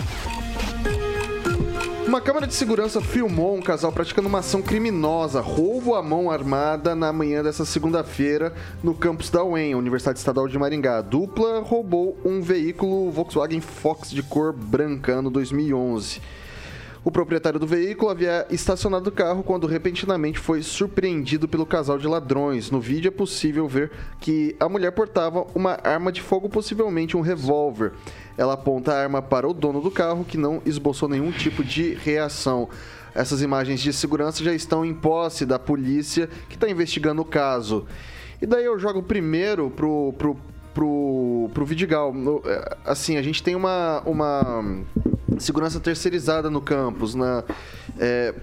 [2.10, 6.92] Uma câmera de segurança filmou um casal praticando uma ação criminosa, roubo à mão armada,
[6.92, 8.52] na manhã dessa segunda-feira,
[8.82, 10.98] no campus da UEM, Universidade Estadual de Maringá.
[10.98, 16.20] A dupla roubou um veículo Volkswagen Fox de cor branca, ano 2011.
[17.04, 22.08] O proprietário do veículo havia estacionado o carro quando repentinamente foi surpreendido pelo casal de
[22.08, 22.72] ladrões.
[22.72, 23.90] No vídeo é possível ver
[24.20, 27.92] que a mulher portava uma arma de fogo, possivelmente um revólver.
[28.40, 31.92] Ela aponta a arma para o dono do carro, que não esboçou nenhum tipo de
[31.92, 32.70] reação.
[33.14, 37.84] Essas imagens de segurança já estão em posse da polícia que está investigando o caso.
[38.40, 40.38] E daí eu jogo primeiro pro, pro,
[40.72, 42.14] pro, pro Vidigal.
[42.46, 44.64] É, Assim, a gente tem uma, uma
[45.38, 47.14] segurança terceirizada no campus.
[47.14, 47.44] Na,
[47.98, 48.34] é,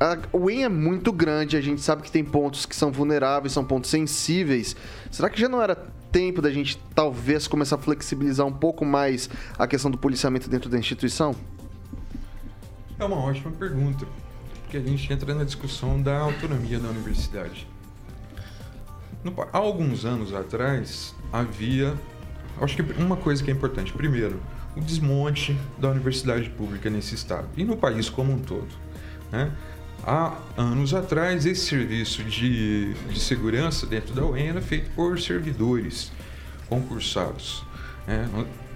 [0.00, 3.64] a UEM é muito grande, a gente sabe que tem pontos que são vulneráveis, são
[3.64, 4.74] pontos sensíveis.
[5.08, 5.76] Será que já não era
[6.10, 10.68] tempo da gente talvez começar a flexibilizar um pouco mais a questão do policiamento dentro
[10.68, 11.34] da instituição?
[12.98, 14.06] É uma ótima pergunta,
[14.62, 17.66] porque a gente entra na discussão da autonomia da universidade.
[19.24, 21.94] No há alguns anos atrás, havia.
[22.60, 23.92] Acho que uma coisa que é importante.
[23.92, 24.40] Primeiro,
[24.76, 28.68] o desmonte da universidade pública nesse estado e no país como um todo.
[29.30, 29.52] né?
[30.04, 36.10] Há anos atrás, esse serviço de, de segurança dentro da UEM era feito por servidores
[36.68, 37.64] concursados.
[38.06, 38.28] né?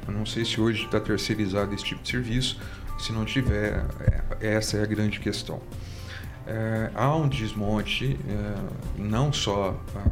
[0.06, 2.60] Eu não sei se hoje está terceirizado esse tipo de serviço.
[2.98, 3.84] Se não tiver,
[4.40, 5.60] é- essa é a grande questão.
[6.46, 10.04] É, há um desmonte, é, não só ah,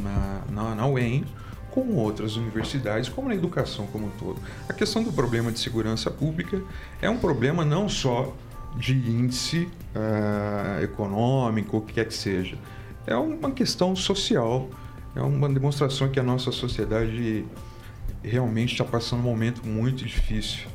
[0.00, 1.24] na, na, na UEM,
[1.72, 4.40] como outras universidades, como na educação como um todo.
[4.68, 6.62] A questão do problema de segurança pública
[7.02, 8.32] é um problema não só
[8.76, 12.56] de índice ah, econômico, o que quer que seja.
[13.06, 14.68] É uma questão social,
[15.14, 17.44] é uma demonstração que a nossa sociedade
[18.22, 20.68] realmente está passando um momento muito difícil.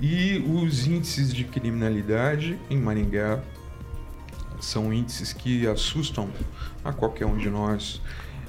[0.00, 3.40] E os índices de criminalidade em Maringá
[4.60, 6.28] são índices que assustam
[6.84, 8.00] a qualquer um de nós.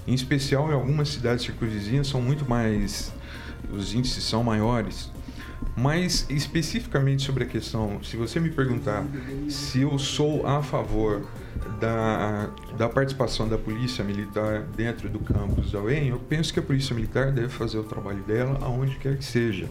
[0.08, 3.12] Em especial em algumas cidades circunvizinhas são muito mais.
[3.72, 5.12] os índices são maiores.
[5.76, 9.06] Mas especificamente sobre a questão, se você me perguntar
[9.50, 11.26] se eu sou a favor
[11.80, 16.64] da, da participação da polícia militar dentro do campus da UEM, eu penso que a
[16.64, 19.70] polícia militar deve fazer o trabalho dela aonde quer que seja.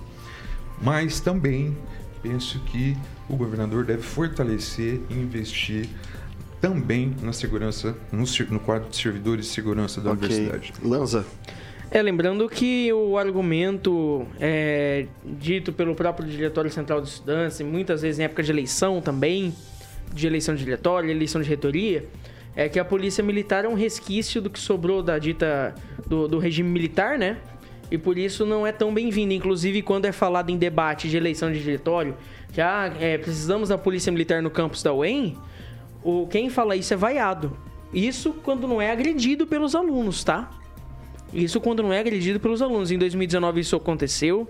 [0.80, 1.76] Mas também
[2.22, 2.97] penso que
[3.28, 5.89] o governador deve fortalecer e investir
[6.61, 10.72] também na segurança, no, no quadro de servidores de segurança da universidade.
[10.82, 11.24] Lanza.
[11.91, 18.18] É, lembrando que o argumento é, dito pelo próprio Diretório Central de Estudantes, muitas vezes
[18.18, 19.55] em época de eleição também,
[20.12, 22.07] de eleição de diretório, eleição de reitoria,
[22.55, 25.74] é que a polícia militar é um resquício do que sobrou da dita
[26.07, 27.39] do, do regime militar, né?
[27.91, 29.32] E por isso não é tão bem-vinda.
[29.32, 32.14] Inclusive, quando é falado em debate de eleição de diretório,
[32.53, 35.39] que ah, é, precisamos da polícia militar no campus da UEM,
[36.05, 37.57] o, quem fala isso é vaiado.
[37.95, 40.51] Isso quando não é agredido pelos alunos, tá?
[41.33, 42.91] Isso quando não é agredido pelos alunos.
[42.91, 44.49] Em 2019 isso aconteceu.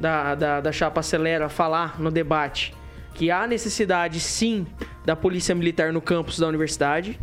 [0.00, 2.74] Da, da, da chapa Acelera falar no debate
[3.14, 4.66] que há necessidade sim
[5.04, 7.18] da polícia militar no campus da universidade.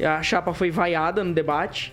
[0.00, 1.92] A chapa foi vaiada no debate.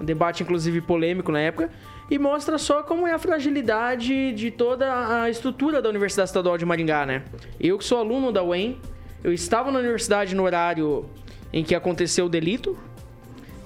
[0.00, 1.70] Um debate, inclusive, polêmico na época.
[2.10, 6.64] E mostra só como é a fragilidade de toda a estrutura da Universidade Estadual de
[6.64, 7.22] Maringá, né?
[7.60, 8.80] Eu que sou aluno da UEM,
[9.22, 11.08] eu estava na universidade no horário
[11.52, 12.76] em que aconteceu o delito.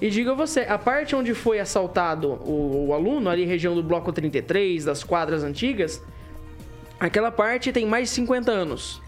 [0.01, 4.11] E diga você, a parte onde foi assaltado o, o aluno, ali região do bloco
[4.11, 6.03] 33, das quadras antigas,
[6.99, 9.01] aquela parte tem mais de 50 anos.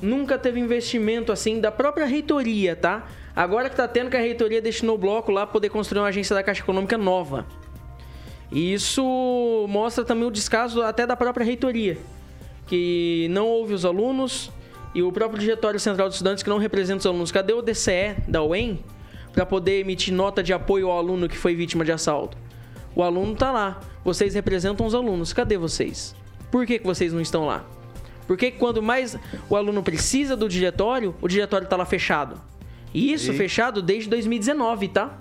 [0.00, 3.06] Nunca teve investimento assim da própria reitoria, tá?
[3.36, 6.34] Agora que tá tendo que a reitoria destinou o bloco lá poder construir uma agência
[6.34, 7.46] da Caixa Econômica nova.
[8.50, 11.98] E isso mostra também o descaso até da própria reitoria,
[12.66, 14.50] que não ouve os alunos
[14.94, 17.32] e o próprio Diretório Central de Estudantes que não representa os alunos.
[17.32, 18.82] Cadê o DCE da UEM
[19.34, 22.36] para poder emitir nota de apoio ao aluno que foi vítima de assalto?
[22.94, 23.80] O aluno tá lá.
[24.04, 25.32] Vocês representam os alunos.
[25.32, 26.14] Cadê vocês?
[26.50, 27.64] Por que, que vocês não estão lá?
[28.26, 29.18] Porque quando mais
[29.50, 32.40] o aluno precisa do diretório, o diretório tá lá fechado.
[32.94, 35.18] E isso E- fechado desde 2019, tá?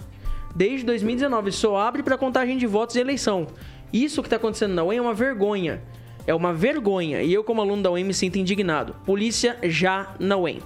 [0.56, 3.48] Desde 2019 só abre para contagem de votos e eleição.
[3.92, 5.82] Isso que tá acontecendo na UEM é uma vergonha.
[6.28, 7.24] É uma vergonha.
[7.24, 8.96] E eu, como aluno da UEM, me sinto indignado.
[9.06, 10.60] Polícia já na UEM.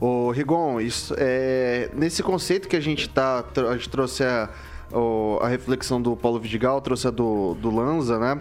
[0.00, 4.48] Ô, Rigon, isso, é, nesse conceito que a gente tá, a gente trouxe a,
[4.92, 8.40] o- a reflexão do Paulo Vidigal, trouxe a do, do Lanza, né?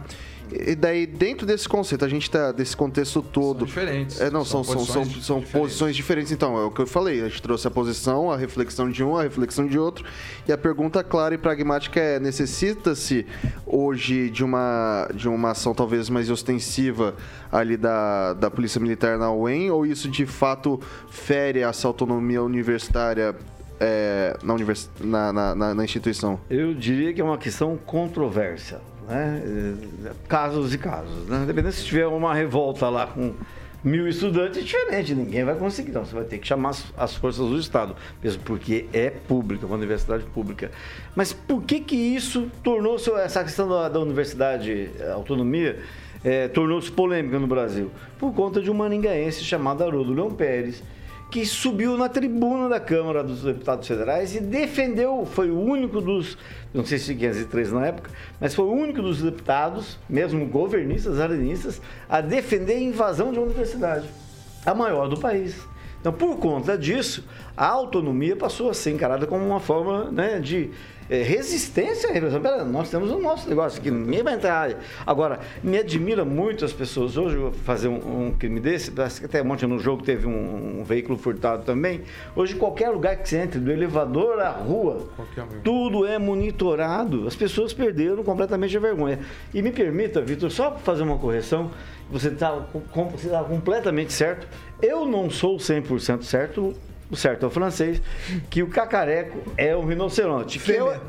[0.51, 3.59] E daí, dentro desse conceito, a gente tá desse contexto todo.
[3.59, 4.19] São diferentes.
[4.19, 6.31] É, não, são, São são, são, posições são posições diferentes.
[6.31, 7.21] Então, é o que eu falei.
[7.21, 10.03] A gente trouxe a posição, a reflexão de um, a reflexão de outro.
[10.47, 13.25] E a pergunta clara e pragmática é: necessita-se
[13.65, 17.15] hoje de uma, de uma ação talvez mais ostensiva
[17.51, 19.69] ali da, da Polícia Militar na UEM?
[19.71, 20.79] Ou isso de fato
[21.09, 23.35] fere essa autonomia universitária
[23.79, 26.39] é, na, univers, na, na, na- na instituição?
[26.49, 29.41] Eu diria que é uma questão controversa, né?
[30.05, 31.43] Eh, Casos e casos, né?
[31.45, 33.33] Dependendo se tiver uma revolta lá com
[33.83, 35.89] mil estudantes, é diferente, ninguém vai conseguir.
[35.89, 39.65] Então, você vai ter que chamar as, as forças do Estado, mesmo porque é pública,
[39.65, 40.69] uma universidade pública.
[41.15, 45.79] Mas por que que isso tornou-se, essa questão da, da universidade, eh, autonomia,
[46.23, 47.89] eh, tornou-se polêmica no Brasil?
[48.19, 50.83] Por conta de um maningaense chamado Haroldo Leão Pérez,
[51.29, 56.37] que subiu na tribuna da Câmara dos Deputados Federais e defendeu, foi o único dos,
[56.73, 58.09] não sei se 503 na época,
[58.39, 63.45] mas foi o único dos deputados, mesmo governistas, arenistas, a defender a invasão de uma
[63.45, 64.07] universidade,
[64.65, 65.55] a maior do país.
[66.01, 67.25] Então, por conta disso,
[67.55, 70.71] a autonomia passou a ser encarada como uma forma né, de
[71.09, 72.41] eh, resistência à repressão.
[72.41, 74.75] Pera, nós temos o nosso negócio aqui, ninguém vai entrar.
[75.05, 79.19] Agora, me admira muito as pessoas hoje eu vou fazer um, um crime desse, parece
[79.19, 82.01] que até ontem no jogo teve um, um veículo furtado também.
[82.35, 85.09] Hoje, qualquer lugar que você entre, do elevador à rua,
[85.63, 87.27] tudo é monitorado.
[87.27, 89.19] As pessoas perderam completamente a vergonha.
[89.53, 91.71] E me permita, Vitor, só fazer uma correção.
[92.11, 94.47] Você está tá completamente certo.
[94.81, 96.73] Eu não sou 100% certo.
[97.09, 98.01] O certo é o francês,
[98.49, 100.99] que o cacareco é um rinoceronte, que é,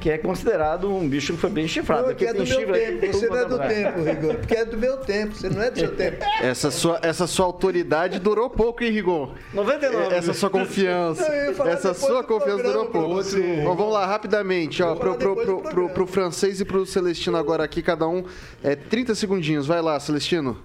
[0.00, 2.02] que é considerado um bicho que foi bem chifrado.
[2.02, 3.00] Não, Aqui que é do meu chifre, tempo.
[3.00, 4.34] tem Você não é do tempo, Rigor.
[4.34, 5.34] Porque é do meu tempo.
[5.34, 6.24] Você não é do seu tempo.
[6.42, 9.32] Essa sua, essa sua autoridade durou pouco, hein, Rigon?
[9.52, 10.14] 99.
[10.14, 11.28] Essa sua confiança.
[11.28, 13.22] Não, essa sua confiança durou pouco.
[13.64, 14.82] Bom, vamos lá, rapidamente.
[14.82, 18.24] Ó, pro, pro, pro, pro, pro francês e pro Celestino agora aqui, cada um
[18.62, 19.66] é 30 segundinhos.
[19.66, 20.58] Vai lá, Celestino.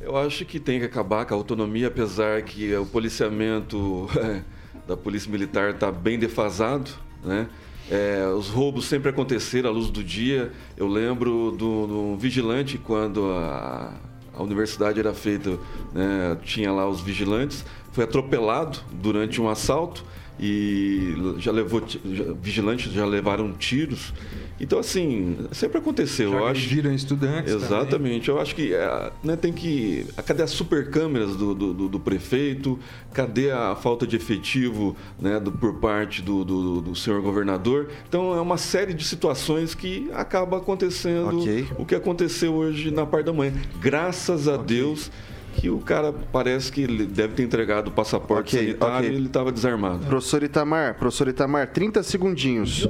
[0.00, 4.08] Eu acho que tem que acabar com a autonomia, apesar que o policiamento
[4.86, 6.90] da Polícia Militar está bem defasado,
[7.22, 7.48] né?
[7.90, 10.52] É, os roubos sempre aconteceram à luz do dia.
[10.76, 13.92] Eu lembro do, do vigilante quando a,
[14.34, 15.58] a universidade era feita,
[15.92, 20.04] né, tinha lá os vigilantes, foi atropelado durante um assalto
[20.38, 24.12] e já levou já- vigilantes já levaram tiros.
[24.60, 26.30] Então assim sempre aconteceu.
[26.30, 26.60] Já eu acho.
[26.94, 28.28] estudantes Exatamente.
[28.28, 30.06] Eu acho que é, né, tem que.
[30.26, 32.78] Cadê as super câmeras do, do, do- prefeito?
[33.12, 37.88] Cadê a falta de efetivo né, do- por parte do, do, do senhor governador?
[38.08, 41.66] Então é uma série de situações que acaba acontecendo Ok.
[41.78, 43.52] o que aconteceu hoje na parte da manhã.
[43.80, 45.10] Graças a Deus
[45.54, 49.10] que o cara parece que ele deve ter entregado o passaporte Ok, sanitário ok.
[49.10, 50.04] e ele estava desarmado.
[50.06, 52.88] Professor Itamar, professor Itamar, 30 segundinhos.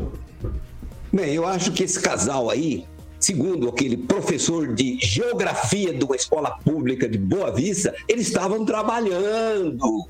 [1.12, 2.85] Bem, eu acho que esse casal aí,
[3.21, 10.09] segundo aquele professor de geografia de uma escola pública de Boa Vista, eles estavam trabalhando.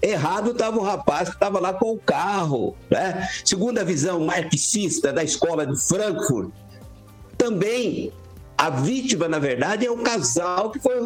[0.00, 2.76] Errado estava o rapaz que estava lá com o carro.
[2.88, 3.28] Né?
[3.44, 6.50] Segundo a visão marxista da escola de Frankfurt,
[7.36, 8.12] também
[8.56, 10.98] a vítima, na verdade, é o casal que foi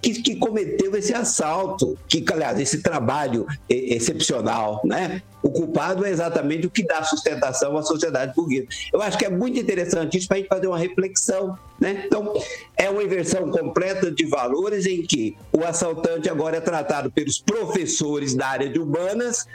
[0.00, 5.22] que, que cometeu esse assalto, que, aliás, esse trabalho excepcional, né?
[5.42, 8.66] O culpado é exatamente o que dá sustentação à sociedade burguesa.
[8.92, 12.04] Eu acho que é muito interessante isso para a gente fazer uma reflexão, né?
[12.06, 12.32] Então,
[12.76, 18.34] é uma inversão completa de valores em que o assaltante agora é tratado pelos professores
[18.34, 19.46] da área de humanas,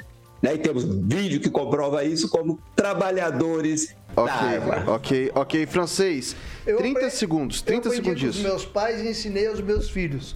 [0.43, 0.55] né?
[0.55, 4.91] E temos vídeo que comprova isso como trabalhadores da arma.
[4.91, 6.35] Ok, ok, francês.
[6.65, 8.35] 30 segundos, 30 eu aprendi segundinhos.
[8.35, 10.35] os meus pais e ensinei aos meus filhos.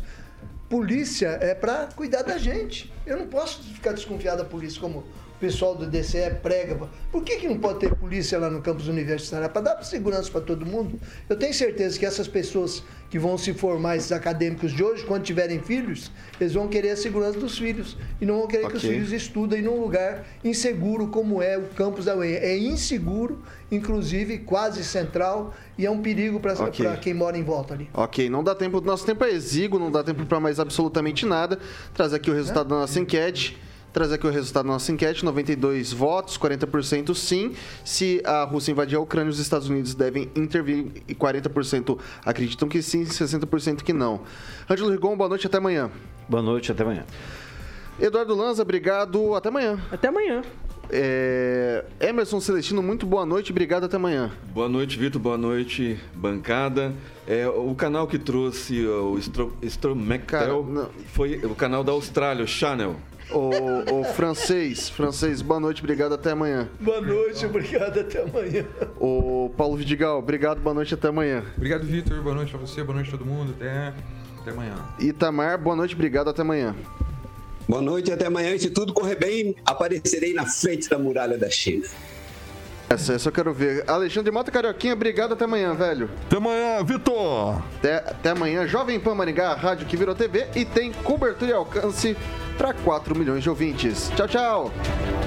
[0.69, 2.91] Polícia é para cuidar da gente.
[3.05, 5.03] Eu não posso ficar desconfiado da polícia como
[5.37, 6.79] o pessoal do DCE prega.
[7.11, 9.45] Por que, que não pode ter polícia lá no campus universitário?
[9.45, 10.99] É para dar segurança para todo mundo?
[11.29, 15.23] Eu tenho certeza que essas pessoas que vão se formar, esses acadêmicos de hoje, quando
[15.23, 16.11] tiverem filhos,
[16.41, 17.95] eles vão querer a segurança dos filhos.
[18.19, 22.05] E não vão querer que os filhos estudem num lugar inseguro como é o campus
[22.05, 22.33] da UEM.
[22.33, 23.39] É inseguro,
[23.71, 26.83] inclusive quase central, e é um perigo para Ok.
[26.99, 27.87] quem mora em volta ali.
[27.93, 31.59] Ok, não dá tempo, nosso tempo é exíguo, não dá tempo para mais absolutamente nada.
[31.93, 33.55] Traz aqui o resultado da nossa enquete.
[33.97, 37.55] Traz aqui o resultado da nossa enquete: 92 votos, 40% sim.
[37.83, 42.79] Se a Rússia invadir a Ucrânia, os Estados Unidos devem intervir e 40% acreditam que
[42.83, 44.21] sim, 60% que não.
[44.69, 45.89] Ângelo Rigon, boa noite, até amanhã.
[46.29, 47.05] Boa noite, até amanhã.
[47.99, 49.79] Eduardo Lanza, obrigado, até amanhã.
[49.91, 50.43] Até amanhã.
[50.91, 51.83] É...
[51.99, 54.31] Emerson Celestino, muito boa noite, obrigado, até amanhã.
[54.53, 56.93] Boa noite, Vitor, boa noite, bancada.
[57.25, 59.17] É, o canal que trouxe o
[59.63, 62.95] Stromectel foi o canal da Austrália, o Channel.
[63.31, 66.69] O, o, francês, francês, boa noite, obrigado, até amanhã.
[66.79, 68.65] Boa noite, obrigado, até amanhã.
[68.99, 71.43] O Paulo Vidigal, obrigado, boa noite, até amanhã.
[71.57, 73.93] Obrigado, Vitor, boa noite pra você, boa noite a todo mundo, até,
[74.41, 74.75] até amanhã.
[74.99, 76.73] Itamar, boa noite, obrigado, até amanhã.
[77.67, 78.55] Boa noite, até amanhã.
[78.55, 81.85] E se tudo correr bem, aparecerei na frente da muralha da China.
[82.89, 83.83] Essa, eu quero ver.
[83.87, 86.09] Alexandre Mota Carioquinha, obrigado, até amanhã, velho.
[86.25, 87.61] Até amanhã, Vitor.
[87.77, 91.53] Até, até amanhã, Jovem Pan Maringá, a rádio que virou TV e tem cobertura e
[91.53, 92.15] alcance
[92.57, 94.09] para 4 milhões de ouvintes.
[94.15, 95.26] Tchau, tchau.